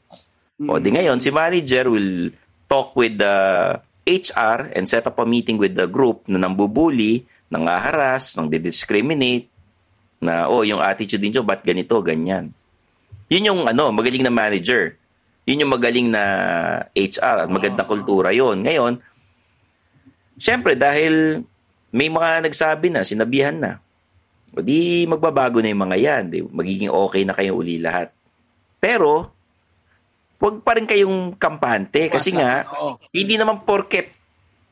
O 0.69 0.77
di 0.77 0.93
ngayon, 0.93 1.17
si 1.17 1.33
manager 1.33 1.89
will 1.89 2.29
talk 2.69 2.93
with 2.93 3.17
the 3.17 3.35
HR 4.05 4.69
and 4.77 4.85
set 4.85 5.09
up 5.09 5.17
a 5.17 5.25
meeting 5.25 5.57
with 5.57 5.73
the 5.73 5.89
group 5.89 6.29
na 6.29 6.37
nambubuli, 6.37 7.25
nangaharas, 7.49 8.37
nang 8.37 8.53
discriminate 8.53 9.49
na, 10.21 10.45
oh, 10.45 10.61
yung 10.61 10.77
attitude 10.77 11.25
ninyo, 11.25 11.41
ba't 11.41 11.65
ganito, 11.65 11.97
ganyan. 12.05 12.53
Yun 13.33 13.49
yung, 13.49 13.61
ano, 13.65 13.89
magaling 13.89 14.21
na 14.21 14.29
manager. 14.29 14.93
Yun 15.49 15.65
yung 15.65 15.73
magaling 15.73 16.13
na 16.13 16.23
HR 16.93 17.45
at 17.45 17.49
magandang 17.49 17.89
kultura 17.89 18.29
yon 18.29 18.61
Ngayon, 18.61 19.01
syempre, 20.37 20.77
dahil 20.77 21.45
may 21.89 22.13
mga 22.13 22.45
nagsabi 22.45 22.93
na, 22.93 23.01
sinabihan 23.01 23.57
na, 23.57 23.81
o 24.55 24.63
di 24.63 25.03
magbabago 25.03 25.59
na 25.59 25.67
yung 25.67 25.83
mga 25.83 25.97
yan. 25.99 26.23
Di, 26.31 26.39
magiging 26.41 26.89
okay 26.89 27.27
na 27.27 27.35
kayo 27.35 27.59
uli 27.59 27.75
lahat. 27.83 28.15
Pero, 28.79 29.35
huwag 30.39 30.63
pa 30.63 30.79
rin 30.79 30.87
kayong 30.87 31.35
kampante. 31.35 32.07
Kasi 32.07 32.31
nga, 32.31 32.63
Oo. 32.71 32.95
hindi 33.11 33.35
naman 33.35 33.67
porket 33.67 34.15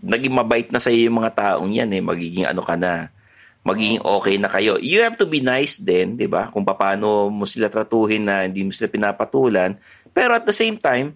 naging 0.04 0.36
mabait 0.36 0.68
na 0.72 0.84
sa 0.84 0.92
yung 0.92 1.24
mga 1.24 1.32
taong 1.32 1.72
yan 1.72 1.88
eh, 1.96 2.04
magiging 2.04 2.44
ano 2.44 2.60
ka 2.60 2.76
na, 2.76 3.08
magiging 3.64 4.04
okay 4.04 4.36
na 4.36 4.52
kayo. 4.52 4.76
You 4.80 5.04
have 5.08 5.16
to 5.16 5.28
be 5.28 5.40
nice 5.40 5.80
din, 5.80 6.20
di 6.20 6.28
ba? 6.28 6.52
Kung 6.52 6.68
paano 6.68 7.32
mo 7.32 7.48
sila 7.48 7.72
tratuhin 7.72 8.28
na 8.28 8.44
hindi 8.44 8.68
mo 8.68 8.76
sila 8.76 8.92
pinapatulan. 8.92 9.80
Pero 10.12 10.36
at 10.36 10.44
the 10.44 10.52
same 10.52 10.76
time, 10.76 11.16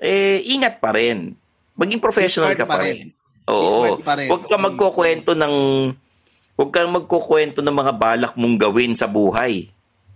eh, 0.00 0.40
ingat 0.48 0.80
pa 0.80 0.96
rin. 0.96 1.36
Maging 1.76 2.00
professional 2.00 2.56
ka 2.56 2.64
pa 2.64 2.80
rin. 2.80 2.96
rin. 2.96 3.08
Oo. 3.52 4.00
Huwag 4.00 4.44
ka 4.48 4.56
magkukwento 4.56 5.36
ng 5.36 5.54
huwag 6.54 6.70
kang 6.70 6.90
magkukwento 6.90 7.60
ng 7.62 7.74
mga 7.74 7.92
balak 7.94 8.32
mong 8.38 8.56
gawin 8.58 8.94
sa 8.94 9.10
buhay 9.10 9.70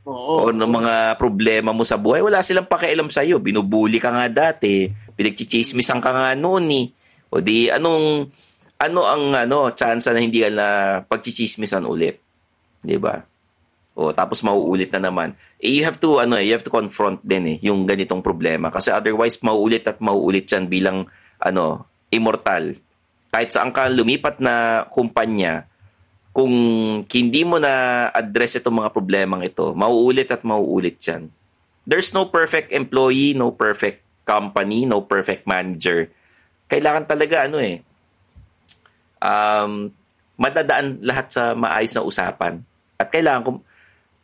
Oo. 0.09 0.48
o 0.48 0.55
ng 0.55 0.70
mga 0.70 1.20
problema 1.20 1.74
mo 1.74 1.85
sa 1.85 2.01
buhay, 2.01 2.24
wala 2.24 2.40
silang 2.40 2.64
pakialam 2.64 3.12
sa'yo. 3.12 3.37
Binubuli 3.42 4.01
ka 4.01 4.09
nga 4.09 4.27
dati, 4.31 4.88
pinagchichismisan 4.88 6.01
ka 6.01 6.11
nga 6.14 6.33
noon 6.33 6.64
eh. 6.72 6.87
O 7.29 7.44
di, 7.44 7.68
anong, 7.68 8.24
ano 8.79 9.01
ang 9.05 9.35
ano, 9.35 9.74
chance 9.74 10.09
na 10.09 10.22
hindi 10.22 10.40
ka 10.40 10.51
na 10.55 10.68
pagchichismisan 11.05 11.85
ulit? 11.85 12.22
Di 12.81 12.96
ba? 12.96 13.18
O 13.98 14.14
tapos 14.14 14.46
mauulit 14.46 14.94
na 14.94 15.11
naman. 15.11 15.35
Eh, 15.59 15.74
you 15.74 15.83
have 15.83 15.98
to 15.98 16.22
ano, 16.22 16.38
eh, 16.38 16.46
you 16.46 16.55
have 16.55 16.62
to 16.62 16.70
confront 16.70 17.18
din 17.27 17.44
eh 17.51 17.57
yung 17.66 17.83
ganitong 17.83 18.22
problema 18.22 18.70
kasi 18.70 18.94
otherwise 18.94 19.42
mauulit 19.42 19.83
at 19.90 19.98
mauulit 19.98 20.46
yan 20.46 20.70
bilang 20.70 21.11
ano, 21.42 21.90
immortal. 22.14 22.79
Kahit 23.29 23.51
saan 23.51 23.74
ka 23.74 23.90
lumipat 23.90 24.38
na 24.38 24.87
kumpanya, 24.88 25.66
kung 26.32 26.54
hindi 27.02 27.42
mo 27.42 27.58
na 27.58 28.06
address 28.14 28.60
itong 28.62 28.84
mga 28.84 28.92
problemang 28.94 29.42
ito, 29.42 29.74
mauulit 29.74 30.30
at 30.30 30.46
mauulit 30.46 31.00
yan. 31.02 31.26
There's 31.88 32.12
no 32.12 32.28
perfect 32.28 32.70
employee, 32.70 33.32
no 33.32 33.50
perfect 33.50 34.04
company, 34.28 34.84
no 34.84 35.02
perfect 35.02 35.48
manager. 35.48 36.12
Kailangan 36.68 37.08
talaga 37.08 37.48
ano 37.48 37.58
eh, 37.58 37.80
um, 39.24 39.88
madadaan 40.38 41.00
lahat 41.02 41.32
sa 41.32 41.56
maayos 41.56 41.96
na 41.96 42.04
usapan. 42.06 42.54
At 43.00 43.08
kailangan 43.08 43.42
kung 43.42 43.58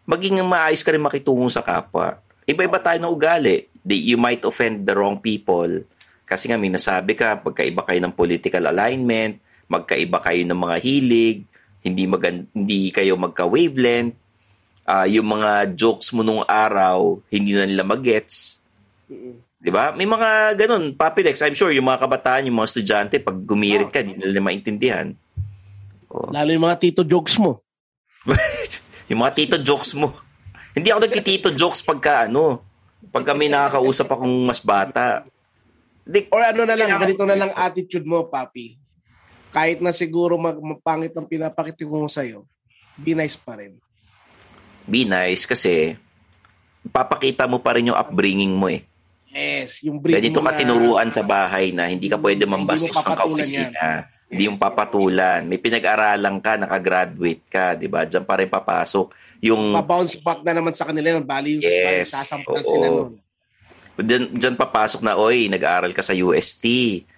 maging 0.05 0.45
maayos 0.45 0.85
ka 0.85 0.93
rin 0.93 1.03
makitungo 1.03 1.49
sa 1.49 1.65
kapwa. 1.65 2.21
Iba-iba 2.45 2.79
tayo 2.79 3.01
ng 3.01 3.13
ugali. 3.13 3.67
You 3.89 4.21
might 4.21 4.45
offend 4.45 4.85
the 4.85 4.93
wrong 4.93 5.19
people. 5.25 5.89
Kasi 6.25 6.49
nga 6.49 6.61
may 6.61 6.69
nasabi 6.69 7.17
ka, 7.17 7.41
pagkaiba 7.41 7.85
kayo 7.85 8.01
ng 8.05 8.13
political 8.17 8.65
alignment, 8.69 9.41
magkaiba 9.69 10.21
kayo 10.21 10.45
ng 10.45 10.57
mga 10.57 10.77
hilig, 10.81 11.49
hindi 11.85 12.09
magan 12.09 12.49
hindi 12.57 12.89
kayo 12.89 13.21
magka-wavelength, 13.21 14.17
ah, 14.89 15.05
yung 15.05 15.29
mga 15.29 15.77
jokes 15.77 16.17
mo 16.17 16.25
nung 16.25 16.41
araw, 16.49 17.21
hindi 17.29 17.53
na 17.53 17.69
nila 17.69 17.85
magets. 17.85 18.59
'Di 19.61 19.71
ba? 19.73 19.93
May 19.93 20.09
mga 20.09 20.57
ganun, 20.61 20.97
Papilex. 20.97 21.45
I'm 21.45 21.57
sure 21.57 21.73
yung 21.73 21.89
mga 21.89 22.09
kabataan, 22.09 22.49
yung 22.49 22.57
mga 22.57 22.69
estudyante, 22.73 23.17
pag 23.21 23.37
gumirit 23.45 23.93
ka, 23.93 24.01
hindi 24.01 24.17
nila 24.17 24.41
maintindihan. 24.41 25.13
Lalo 26.09 26.49
yung 26.53 26.65
mga 26.65 26.81
tito 26.81 27.03
jokes 27.05 27.37
mo. 27.41 27.61
yung 29.11 29.21
mga 29.21 29.35
tito 29.37 29.57
jokes 29.61 29.93
mo. 29.97 30.13
Hindi 30.75 30.91
ako 30.91 31.01
nagtitito 31.07 31.49
jokes 31.55 31.81
pagka 31.85 32.27
ano, 32.27 32.61
pagka 33.09 33.33
may 33.33 33.49
nakakausap 33.49 34.11
akong 34.11 34.35
mas 34.45 34.61
bata. 34.61 35.25
Di, 36.05 36.29
Or 36.29 36.45
ano 36.45 36.69
na 36.69 36.77
lang, 36.77 37.01
ganito 37.01 37.25
na 37.25 37.37
lang 37.39 37.51
attitude 37.57 38.05
mo, 38.05 38.29
papi. 38.29 38.84
Kahit 39.55 39.79
na 39.79 39.95
siguro 39.95 40.35
mag 40.35 40.59
mapangit 40.59 41.15
ang 41.15 41.25
pinapakita 41.25 41.87
ko 41.87 42.05
sa'yo, 42.05 42.43
be 42.99 43.15
nice 43.15 43.39
pa 43.39 43.55
rin. 43.55 43.79
be 44.85 45.07
nice 45.07 45.47
kasi 45.47 45.97
papakita 46.85 47.47
mo 47.47 47.57
pa 47.57 47.73
rin 47.73 47.89
yung 47.89 47.97
upbringing 47.97 48.53
mo 48.53 48.69
eh. 48.69 48.85
Yes, 49.31 49.81
yung 49.81 49.99
breed 49.99 50.15
Ganito 50.15 50.39
ka 50.39 50.53
na- 50.53 50.59
tinuruan 50.59 51.09
sa 51.09 51.23
bahay 51.23 51.71
na 51.71 51.89
hindi 51.89 52.07
ka 52.07 52.19
pwede 52.19 52.45
mambastos 52.45 52.93
ng 52.93 53.17
kaopisina. 53.17 54.07
Hindi 54.25 54.47
yung 54.47 54.59
papatulan. 54.59 55.43
May 55.45 55.57
pinag-aralan 55.57 56.39
ka, 56.39 56.55
nakagraduate 56.57 57.45
ka, 57.47 57.75
di 57.75 57.87
ba? 57.87 58.03
Diyan 58.03 58.23
pa 58.23 58.35
rin 58.37 58.47
papasok. 58.47 59.11
Yung 59.41 59.71
Pa-bounce 59.73 60.19
back 60.19 60.43
na 60.43 60.55
naman 60.55 60.75
sa 60.75 60.85
kanila. 60.85 61.15
Bali 61.19 61.57
yung 61.57 61.63
Yes, 61.63 62.11
sasampulan 62.11 62.61
oo. 62.61 62.69
sila 62.69 62.87
nun. 62.89 63.13
Diyan, 63.95 64.25
diyan 64.35 64.55
papasok 64.55 65.01
na, 65.01 65.15
oy, 65.15 65.47
nag-aaral 65.47 65.91
ka 65.91 66.03
sa 66.03 66.13
UST. 66.13 66.67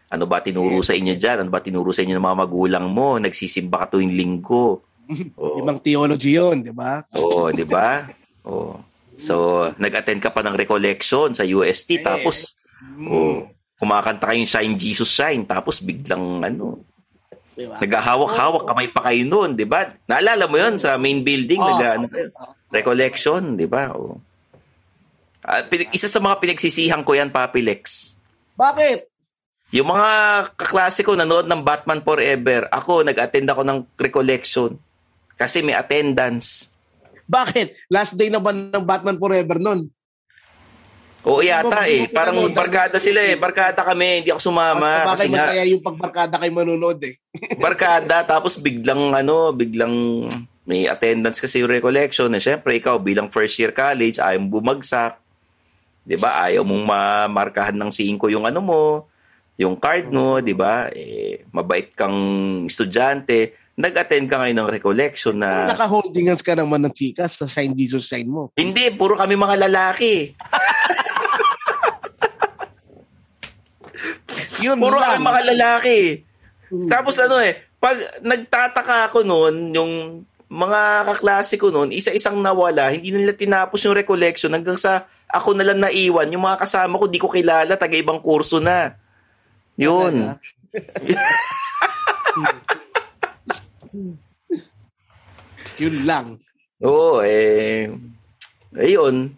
Ano 0.06 0.24
ba 0.30 0.38
tinuro 0.38 0.86
sa 0.86 0.94
inyo 0.94 1.18
dyan? 1.18 1.42
Ano 1.42 1.50
ba 1.50 1.58
tinuro 1.58 1.90
sa 1.90 2.06
inyo 2.06 2.14
ng 2.14 2.26
mga 2.26 2.40
magulang 2.46 2.86
mo? 2.86 3.18
Nagsisimba 3.18 3.86
ka 3.86 3.98
tuwing 3.98 4.14
linggo. 4.14 4.86
Oo. 5.40 5.58
Ibang 5.62 5.82
theology 5.82 6.38
yun, 6.38 6.62
di 6.62 6.70
ba? 6.70 7.02
Oo, 7.18 7.50
di 7.50 7.66
ba? 7.66 8.06
Oo. 8.50 8.78
So, 9.16 9.66
nag-attend 9.80 10.20
ka 10.20 10.30
pa 10.30 10.44
ng 10.44 10.54
recollection 10.54 11.32
sa 11.32 11.42
UST, 11.42 12.04
tapos, 12.04 12.52
oh, 13.08 13.48
kumakanta 13.80 14.28
kayong 14.28 14.44
Shine 14.44 14.76
Jesus 14.76 15.08
Shine, 15.08 15.48
tapos 15.48 15.80
biglang, 15.80 16.44
ano, 16.44 16.84
Di 17.56 17.64
ba? 17.64 17.80
naghahawak-hawak 17.80 18.68
kamay 18.68 18.92
pa 18.92 19.08
kayo 19.08 19.24
noon, 19.24 19.56
di 19.56 19.64
ba? 19.64 19.88
Naalala 20.04 20.44
mo 20.44 20.60
yon 20.60 20.76
sa 20.76 21.00
main 21.00 21.24
building, 21.24 21.64
Oo. 21.64 21.68
nag, 21.72 21.80
ano, 21.80 22.06
recollection, 22.68 23.56
di 23.56 23.64
ba? 23.64 23.96
Oh. 23.96 24.20
Pin- 25.72 25.88
isa 25.96 26.12
sa 26.12 26.20
mga 26.20 26.36
pinagsisihan 26.36 27.00
ko 27.00 27.16
yan, 27.16 27.32
Papi 27.32 27.64
Lex. 27.64 28.12
Bakit? 28.52 29.15
Yung 29.74 29.90
mga 29.90 30.08
kaklase 30.54 31.02
ko 31.02 31.18
nanood 31.18 31.50
ng 31.50 31.62
Batman 31.66 31.98
Forever, 32.02 32.70
ako, 32.70 33.02
nag-attend 33.02 33.50
ako 33.50 33.62
ng 33.66 33.78
recollection. 33.98 34.78
Kasi 35.34 35.60
may 35.66 35.74
attendance. 35.74 36.70
Bakit? 37.26 37.90
Last 37.90 38.14
day 38.14 38.30
na 38.30 38.38
ba 38.38 38.54
ng 38.54 38.86
Batman 38.86 39.18
Forever 39.18 39.58
nun? 39.58 39.90
Oo 41.26 41.42
yata 41.42 41.82
Hindi 41.82 41.90
eh. 41.90 42.00
mo 42.06 42.14
Parang 42.14 42.36
pinanood, 42.38 42.54
barkada 42.54 42.98
sila 43.02 43.18
eh. 43.26 43.34
Barkada 43.34 43.82
kami. 43.82 44.22
Hindi 44.22 44.30
ako 44.30 44.40
sumama. 44.46 45.02
Kasi 45.10 45.26
nga, 45.26 45.50
masaya 45.50 45.64
yung 45.66 45.82
pagbarkada 45.82 46.38
kay 46.38 46.50
manonood 46.54 47.02
eh. 47.02 47.18
barkada. 47.66 48.22
Tapos 48.22 48.54
biglang 48.62 49.10
ano, 49.10 49.50
biglang 49.50 50.26
may 50.62 50.86
attendance 50.86 51.42
kasi 51.42 51.66
yung 51.66 51.74
recollection. 51.74 52.30
Eh, 52.30 52.38
Siyempre, 52.38 52.78
ikaw 52.78 53.02
bilang 53.02 53.26
first 53.26 53.58
year 53.58 53.74
college, 53.74 54.22
ayaw 54.22 54.38
mong 54.38 54.54
bumagsak. 54.54 55.18
'Di 56.06 56.14
ba? 56.14 56.46
Ayaw 56.46 56.62
mong 56.62 56.84
mamarkahan 56.86 57.74
ng 57.74 57.90
5 57.90 58.30
yung 58.30 58.46
ano 58.46 58.60
mo, 58.62 58.82
yung 59.56 59.80
card 59.80 60.12
mo, 60.12 60.40
'di 60.40 60.52
ba? 60.52 60.88
Eh, 60.92 61.44
mabait 61.52 61.88
kang 61.96 62.16
estudyante. 62.68 63.56
Nag-attend 63.76 64.24
ka 64.24 64.40
ngayon 64.40 64.56
ng 64.56 64.72
recollection 64.72 65.36
na... 65.36 65.68
Naka-holding 65.68 66.32
hands 66.32 66.40
ka 66.40 66.56
naman 66.56 66.80
ng 66.80 66.96
chikas 66.96 67.36
sa 67.36 67.44
Shine 67.44 67.76
Jesus 67.76 68.08
Shine 68.08 68.24
mo. 68.24 68.48
Hindi, 68.56 68.88
puro 68.96 69.20
kami 69.20 69.36
mga 69.36 69.68
lalaki. 69.68 70.32
Yun 74.64 74.80
Puro 74.80 74.96
lang. 74.96 75.20
kami 75.20 75.28
mga 75.28 75.42
lalaki. 75.52 76.24
Tapos 76.88 77.20
ano 77.20 77.36
eh, 77.36 77.68
pag 77.76 78.00
nagtataka 78.24 79.12
ako 79.12 79.28
noon, 79.28 79.76
yung 79.76 79.92
mga 80.48 81.12
kaklase 81.12 81.60
ko 81.60 81.68
noon, 81.68 81.92
isa-isang 81.92 82.40
nawala, 82.40 82.94
hindi 82.94 83.12
nila 83.12 83.36
tinapos 83.36 83.84
yung 83.84 83.98
recollection 83.98 84.54
hanggang 84.54 84.78
sa 84.78 85.04
ako 85.28 85.52
na 85.52 85.66
lang 85.68 85.82
naiwan. 85.82 86.32
Yung 86.32 86.48
mga 86.48 86.64
kasama 86.64 86.96
ko, 86.96 87.04
di 87.10 87.20
ko 87.20 87.28
kilala, 87.28 87.76
taga 87.76 87.98
ibang 87.98 88.24
kurso 88.24 88.56
na. 88.56 88.96
Yun. 89.76 90.14
Yun 95.76 95.96
lang. 96.08 96.40
Oo, 96.80 97.20
eh, 97.24 97.88
ayun. 98.76 99.32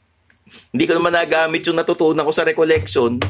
hindi 0.72 0.84
ko 0.88 0.92
naman 0.96 1.12
nagamit 1.12 1.64
yung 1.64 1.76
natutunan 1.76 2.24
ko 2.24 2.32
sa 2.32 2.44
recollection. 2.44 3.20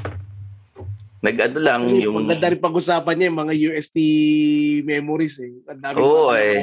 Nag-ano 1.19 1.59
lang 1.59 1.83
Yung, 1.91 1.99
yung... 1.99 2.15
Maganda 2.31 2.47
rin 2.47 2.63
pag-usapan 2.63 3.15
niya 3.19 3.27
yung 3.27 3.41
mga 3.43 3.55
UST 3.59 3.97
memories 4.87 5.43
eh. 5.43 5.51
Ang 5.67 5.81
dami 5.83 5.99
Oo, 5.99 6.31
mga- 6.31 6.39
eh. 6.39 6.63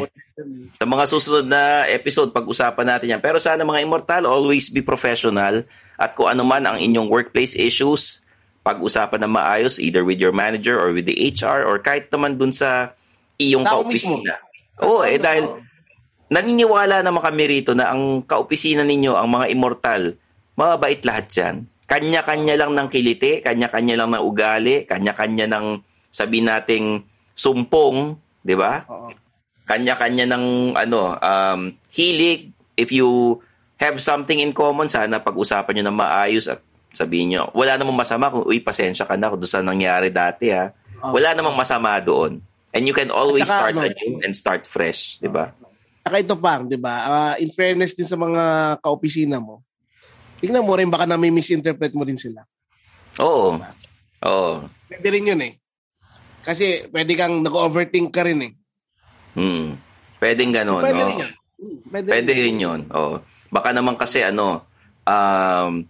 Sa 0.71 0.87
mga 0.87 1.03
susunod 1.11 1.43
na 1.43 1.83
episode, 1.91 2.31
pag-usapan 2.31 2.87
natin 2.87 3.11
yan. 3.11 3.21
Pero 3.23 3.35
sana 3.35 3.67
mga 3.67 3.83
immortal, 3.83 4.23
always 4.23 4.71
be 4.71 4.79
professional. 4.79 5.67
At 5.99 6.15
kung 6.15 6.31
ano 6.31 6.47
man 6.47 6.63
ang 6.63 6.79
inyong 6.79 7.11
workplace 7.11 7.51
issues, 7.59 8.23
pag-usapan 8.65 9.21
na 9.21 9.29
maayos 9.29 9.77
either 9.77 10.01
with 10.01 10.17
your 10.17 10.33
manager 10.33 10.73
or 10.81 10.89
with 10.89 11.05
the 11.05 11.13
HR 11.13 11.61
or 11.61 11.77
kahit 11.77 12.09
naman 12.09 12.41
dun 12.41 12.49
sa 12.49 12.97
iyong 13.37 13.61
Tao 13.61 13.85
kaopisina. 13.85 14.41
Oo, 14.81 15.05
eh 15.05 15.21
dahil 15.21 15.61
naniniwala 16.33 17.05
naman 17.05 17.21
kami 17.21 17.45
rito 17.45 17.77
na 17.77 17.93
ang 17.93 18.25
kaopisina 18.25 18.81
ninyo, 18.81 19.13
ang 19.13 19.29
mga 19.29 19.45
immortal, 19.53 20.17
mababait 20.57 20.97
lahat 21.05 21.29
yan. 21.29 21.55
Kanya-kanya 21.85 22.57
lang 22.57 22.73
ng 22.73 22.89
kiliti, 22.89 23.45
kanya-kanya 23.45 24.01
lang 24.01 24.09
ng 24.17 24.23
ugali, 24.25 24.89
kanya-kanya 24.89 25.45
ng 25.45 25.85
sabi 26.09 26.41
nating 26.41 27.05
sumpong, 27.37 28.17
di 28.41 28.57
ba? 28.57 28.81
Kanya-kanya 29.69 30.25
ng 30.25 30.73
ano, 30.73 31.13
um, 31.21 31.59
hilig. 31.93 32.49
If 32.73 32.89
you 32.89 33.39
have 33.77 34.01
something 34.01 34.41
in 34.41 34.57
common, 34.57 34.89
sana 34.89 35.21
pag-usapan 35.21 35.77
nyo 35.77 35.83
na 35.85 35.93
maayos 35.93 36.49
at 36.49 36.65
sabihin 36.95 37.35
nyo, 37.35 37.43
wala 37.51 37.75
namang 37.75 37.99
masama 37.99 38.31
kung, 38.31 38.47
uy, 38.47 38.63
pasensya 38.63 39.05
ka 39.05 39.19
na 39.19 39.29
kung 39.29 39.39
doon 39.39 39.51
sa 39.51 39.61
nangyari 39.61 40.09
dati 40.09 40.49
ha. 40.49 40.71
Wala 41.03 41.35
namang 41.35 41.53
masama 41.53 41.99
doon. 42.01 42.41
And 42.75 42.83
you 42.87 42.95
can 42.95 43.11
always 43.13 43.47
saka, 43.47 43.71
start 43.71 43.73
ano, 43.77 43.87
anew 43.87 44.23
and 44.25 44.33
start 44.35 44.63
fresh, 44.67 45.19
di 45.21 45.29
ba? 45.31 45.53
Saka 46.03 46.15
ito 46.19 46.35
pa, 46.35 46.59
di 46.63 46.75
ba? 46.75 46.95
Ah, 47.05 47.35
in 47.39 47.51
fairness 47.53 47.95
din 47.95 48.07
sa 48.07 48.19
mga 48.19 48.75
kaopisina 48.83 49.39
mo, 49.39 49.63
tingnan 50.43 50.65
mo 50.65 50.75
rin 50.75 50.91
baka 50.91 51.07
na 51.07 51.15
may 51.15 51.31
misinterpret 51.31 51.95
mo 51.95 52.03
din 52.03 52.19
sila. 52.19 52.43
Oo. 53.23 53.59
Oo. 54.27 54.53
Pwede 54.91 55.07
rin 55.07 55.31
yun 55.31 55.41
eh. 55.43 55.53
Kasi 56.43 56.85
pwede 56.91 57.15
kang 57.15 57.41
nag-overthink 57.41 58.11
ka 58.11 58.27
rin 58.27 58.39
eh. 58.43 58.53
Hmm. 59.35 59.79
Pwedeng 60.19 60.51
ganun. 60.51 60.83
Pwede 60.83 61.01
oo. 61.01 61.09
rin 61.09 61.17
yun. 61.23 61.33
Hmm, 61.55 61.77
Pwede, 61.87 62.07
Pwede 62.11 62.31
rin 62.35 62.57
yun. 62.59 62.81
Oo. 62.91 63.23
Baka 63.49 63.71
naman 63.71 63.95
kasi 63.95 64.19
ano, 64.19 64.67
um, 65.07 65.87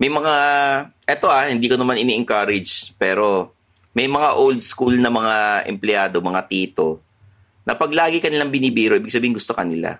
may 0.00 0.08
mga, 0.08 0.34
eto 1.04 1.28
ah, 1.28 1.44
hindi 1.44 1.68
ko 1.68 1.76
naman 1.76 2.00
ini-encourage, 2.00 2.96
pero 2.96 3.52
may 3.92 4.08
mga 4.08 4.40
old 4.40 4.64
school 4.64 4.96
na 4.96 5.12
mga 5.12 5.68
empleyado, 5.68 6.24
mga 6.24 6.48
tito, 6.48 7.04
na 7.68 7.76
pag 7.76 7.92
lagi 7.92 8.18
kanilang 8.18 8.48
binibiro, 8.48 8.96
ibig 8.96 9.12
sabihin 9.12 9.36
gusto 9.36 9.52
kanila. 9.52 9.92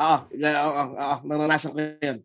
Oo, 0.00 0.18
oo, 0.26 0.82
oo, 0.98 1.16
naranasan 1.22 1.70
ko 1.70 1.78
yun. 2.02 2.18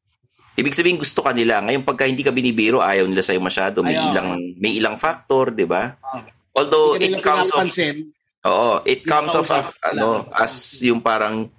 Ibig 0.55 0.71
sabihin 0.71 0.95
gusto 0.95 1.19
kanila. 1.19 1.59
Ngayon 1.59 1.83
pagka 1.83 2.07
hindi 2.07 2.23
ka 2.23 2.31
binibiro, 2.31 2.79
ayaw 2.79 3.03
nila 3.11 3.19
sa'yo 3.19 3.43
masyado. 3.43 3.83
May 3.83 3.99
Ayaw. 3.99 4.07
ilang 4.15 4.29
may 4.55 4.71
ilang 4.79 4.95
factor, 4.95 5.51
'di 5.51 5.67
ba? 5.67 5.99
Oo. 5.99 6.19
Although 6.55 6.95
it 6.95 7.19
comes 7.19 7.51
pinapansin. 7.51 8.15
Oo, 8.47 8.79
it 8.87 9.03
comes 9.03 9.35
as, 9.35 9.51
ano, 9.83 10.23
as 10.31 10.79
yung 10.79 11.03
parang 11.03 11.51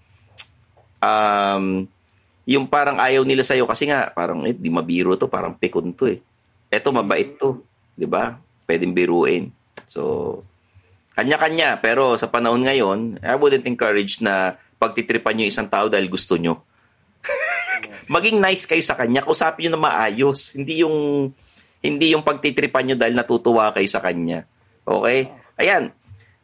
um 1.04 1.64
yung 2.46 2.70
parang 2.70 3.02
ayaw 3.02 3.26
nila 3.26 3.42
sa'yo 3.42 3.66
kasi 3.66 3.90
nga 3.90 4.14
parang 4.14 4.46
eh, 4.46 4.54
di 4.54 4.70
mabiro 4.70 5.18
to, 5.18 5.26
parang 5.26 5.58
pikon 5.58 5.90
to 5.98 6.06
eh. 6.06 6.22
Eto 6.70 6.94
mabait 6.94 7.34
to, 7.34 7.66
'di 7.98 8.06
ba? 8.06 8.38
Pwedeng 8.64 8.94
biruin. 8.94 9.50
So 9.90 10.40
kanya-kanya, 11.18 11.80
pero 11.80 12.14
sa 12.20 12.28
panahon 12.28 12.62
ngayon, 12.62 13.24
I 13.24 13.34
wouldn't 13.34 13.64
encourage 13.64 14.20
na 14.20 14.60
pagtitripan 14.76 15.32
nyo 15.32 15.48
isang 15.48 15.66
tao 15.66 15.88
dahil 15.88 16.12
gusto 16.12 16.36
nyo. 16.36 16.60
Maging 18.14 18.38
nice 18.38 18.68
kayo 18.68 18.84
sa 18.84 18.94
kanya, 18.94 19.24
kausapin 19.24 19.66
nyo 19.66 19.70
na 19.74 19.82
maayos. 19.88 20.54
Hindi 20.54 20.84
yung 20.84 21.30
hindi 21.80 22.12
yung 22.12 22.22
pagtitripan 22.22 22.84
nyo 22.92 22.96
dahil 23.00 23.16
natutuwa 23.16 23.72
kayo 23.72 23.88
sa 23.88 24.04
kanya. 24.04 24.44
Okay? 24.84 25.32
Ayan, 25.56 25.90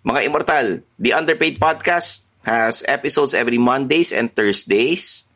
mga 0.02 0.20
immortal, 0.26 0.66
the 0.98 1.14
Underpaid 1.14 1.60
Podcast 1.62 2.26
has 2.42 2.82
episodes 2.90 3.36
every 3.38 3.60
Mondays 3.60 4.10
and 4.10 4.32
Thursdays. 4.34 5.30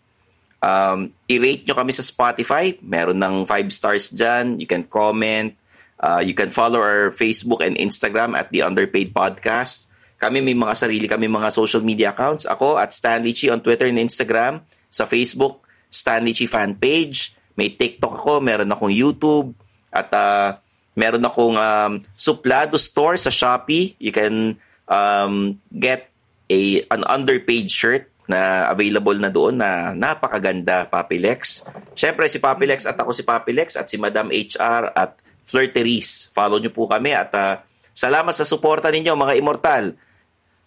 Um, 0.66 1.14
i-rate 1.30 1.62
nyo 1.62 1.78
kami 1.78 1.94
sa 1.94 2.02
Spotify. 2.02 2.74
Meron 2.82 3.22
ng 3.22 3.46
5 3.46 3.70
stars 3.70 4.10
dyan. 4.10 4.58
You 4.58 4.66
can 4.66 4.82
comment. 4.82 5.54
Uh, 6.02 6.18
you 6.26 6.34
can 6.34 6.50
follow 6.50 6.82
our 6.82 7.14
Facebook 7.14 7.62
and 7.62 7.78
Instagram 7.78 8.34
at 8.34 8.50
the 8.50 8.66
Underpaid 8.66 9.14
Podcast. 9.14 9.86
Kami 10.18 10.42
may 10.42 10.58
mga 10.58 10.74
sarili 10.74 11.06
kami 11.06 11.30
mga 11.30 11.54
social 11.54 11.86
media 11.86 12.10
accounts. 12.10 12.50
Ako 12.50 12.82
at 12.82 12.90
Stanley 12.90 13.30
Chi 13.30 13.46
on 13.46 13.62
Twitter 13.62 13.86
and 13.86 14.00
Instagram. 14.02 14.66
Sa 14.90 15.06
Facebook, 15.06 15.62
Stanley 15.86 16.34
Chi 16.34 16.50
fan 16.50 16.74
page. 16.74 17.30
May 17.54 17.70
TikTok 17.72 18.26
ako, 18.26 18.42
meron 18.42 18.68
akong 18.68 18.90
YouTube. 18.90 19.54
At 19.94 20.10
uh, 20.10 20.58
meron 20.98 21.22
akong 21.22 21.54
um, 21.54 21.92
suplado 22.18 22.74
store 22.74 23.14
sa 23.14 23.30
Shopee. 23.30 23.94
You 24.02 24.10
can 24.10 24.58
um, 24.90 25.62
get 25.70 26.10
a 26.50 26.82
an 26.90 27.06
underpaid 27.06 27.70
shirt 27.70 28.10
na 28.26 28.70
available 28.70 29.18
na 29.18 29.30
doon 29.30 29.54
na 29.54 29.94
napakaganda, 29.94 30.86
Papilex. 30.90 31.62
Siyempre, 31.94 32.26
si 32.26 32.42
Papilex 32.42 32.84
at 32.84 32.98
ako 32.98 33.14
si 33.14 33.22
Papilex 33.22 33.78
at 33.78 33.86
si 33.86 33.96
Madam 33.96 34.28
HR 34.34 34.90
at 34.92 35.18
Flirteries. 35.46 36.28
Follow 36.34 36.58
nyo 36.58 36.74
po 36.74 36.90
kami 36.90 37.14
at 37.14 37.30
uh, 37.38 37.62
salamat 37.94 38.34
sa 38.34 38.42
suporta 38.42 38.90
ninyo, 38.90 39.14
mga 39.14 39.38
immortal. 39.38 39.94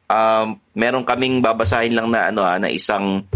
Um, 0.09 0.57
meron 0.73 1.05
kaming 1.05 1.43
babasahin 1.43 1.93
lang 1.93 2.09
na 2.09 2.31
ano 2.31 2.41
ah, 2.41 2.57
na 2.57 2.71
isang 2.71 3.27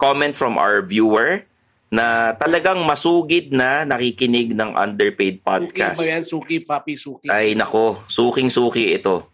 comment 0.00 0.32
from 0.32 0.56
our 0.56 0.82
viewer 0.82 1.44
na 1.88 2.36
talagang 2.36 2.84
masugid 2.84 3.48
na 3.52 3.84
nakikinig 3.84 4.52
ng 4.52 4.76
Underpaid 4.76 5.40
Suki 5.40 5.44
Podcast. 5.44 6.00
ba 6.00 6.04
yan? 6.04 6.24
Suki, 6.24 6.56
papi, 6.64 6.94
suki. 7.00 7.26
Ay 7.32 7.56
nako, 7.56 8.04
suking-suki 8.08 8.96
ito. 8.96 9.28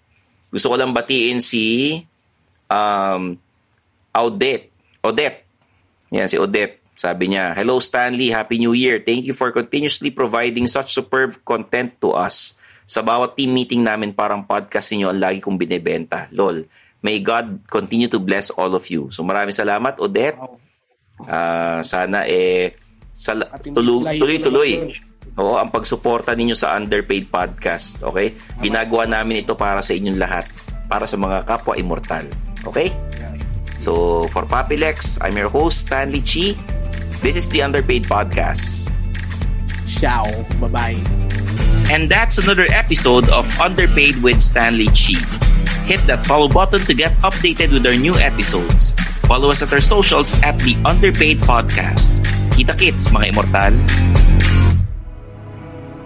Gusto 0.54 0.70
ko 0.70 0.76
lang 0.78 0.94
batiin 0.94 1.42
si 1.42 1.98
um, 2.70 3.34
Odette. 4.14 4.70
Odette. 5.02 5.44
Yan, 6.14 6.30
si 6.30 6.38
Odette. 6.38 6.84
Sabi 6.94 7.34
niya, 7.34 7.50
Hello 7.58 7.82
Stanley, 7.82 8.30
Happy 8.30 8.62
New 8.62 8.70
Year. 8.70 9.02
Thank 9.02 9.26
you 9.26 9.34
for 9.34 9.50
continuously 9.50 10.14
providing 10.14 10.70
such 10.70 10.94
superb 10.94 11.34
content 11.42 11.98
to 11.98 12.14
us. 12.14 12.54
Sa 12.86 13.02
bawat 13.02 13.34
team 13.34 13.50
meeting 13.50 13.82
namin, 13.82 14.14
parang 14.14 14.46
podcast 14.46 14.94
ninyo 14.94 15.10
ang 15.10 15.18
lagi 15.18 15.42
kong 15.42 15.58
binibenta. 15.58 16.30
Lol. 16.30 16.70
May 17.04 17.18
God 17.20 17.66
continue 17.66 18.08
to 18.08 18.22
bless 18.22 18.54
all 18.54 18.72
of 18.78 18.86
you. 18.88 19.10
So 19.10 19.26
maraming 19.26 19.52
salamat, 19.52 19.98
Odette. 19.98 20.38
Ah, 21.26 21.82
sana 21.82 22.24
eh 22.30 22.78
sal- 23.10 23.50
layo 23.50 24.22
tuloy-tuloy. 24.22 24.94
Oo, 25.34 25.58
ang 25.58 25.74
pagsuporta 25.74 26.30
ninyo 26.38 26.54
sa 26.54 26.78
Underpaid 26.78 27.26
Podcast. 27.26 28.06
Okay? 28.06 28.38
Ginagawa 28.62 29.10
namin 29.10 29.42
ito 29.42 29.58
para 29.58 29.82
sa 29.82 29.90
inyong 29.90 30.18
lahat. 30.18 30.46
Para 30.86 31.10
sa 31.10 31.18
mga 31.18 31.42
kapwa 31.42 31.74
immortal. 31.74 32.30
Okay? 32.62 32.94
So, 33.84 34.24
for 34.32 34.48
Papilex, 34.48 35.20
I'm 35.20 35.36
your 35.36 35.52
host, 35.52 35.92
Stanley 35.92 36.24
Chi. 36.24 36.56
This 37.20 37.36
is 37.36 37.52
the 37.52 37.60
Underpaid 37.60 38.08
Podcast. 38.08 38.88
Ciao. 39.84 40.24
Bye-bye. 40.56 40.96
And 41.92 42.08
that's 42.08 42.40
another 42.40 42.64
episode 42.72 43.28
of 43.28 43.44
Underpaid 43.60 44.24
with 44.24 44.40
Stanley 44.40 44.88
Chi. 44.96 45.20
Hit 45.84 46.00
that 46.08 46.24
follow 46.24 46.48
button 46.48 46.80
to 46.88 46.96
get 46.96 47.12
updated 47.20 47.76
with 47.76 47.84
our 47.84 47.92
new 47.92 48.16
episodes. 48.16 48.96
Follow 49.28 49.52
us 49.52 49.60
at 49.60 49.68
our 49.68 49.84
socials 49.84 50.32
at 50.40 50.56
the 50.64 50.80
Underpaid 50.88 51.44
Podcast. 51.44 52.24
Kita 52.56 52.72
kits, 52.72 53.12
mga 53.12 53.36
immortal. 53.36 53.76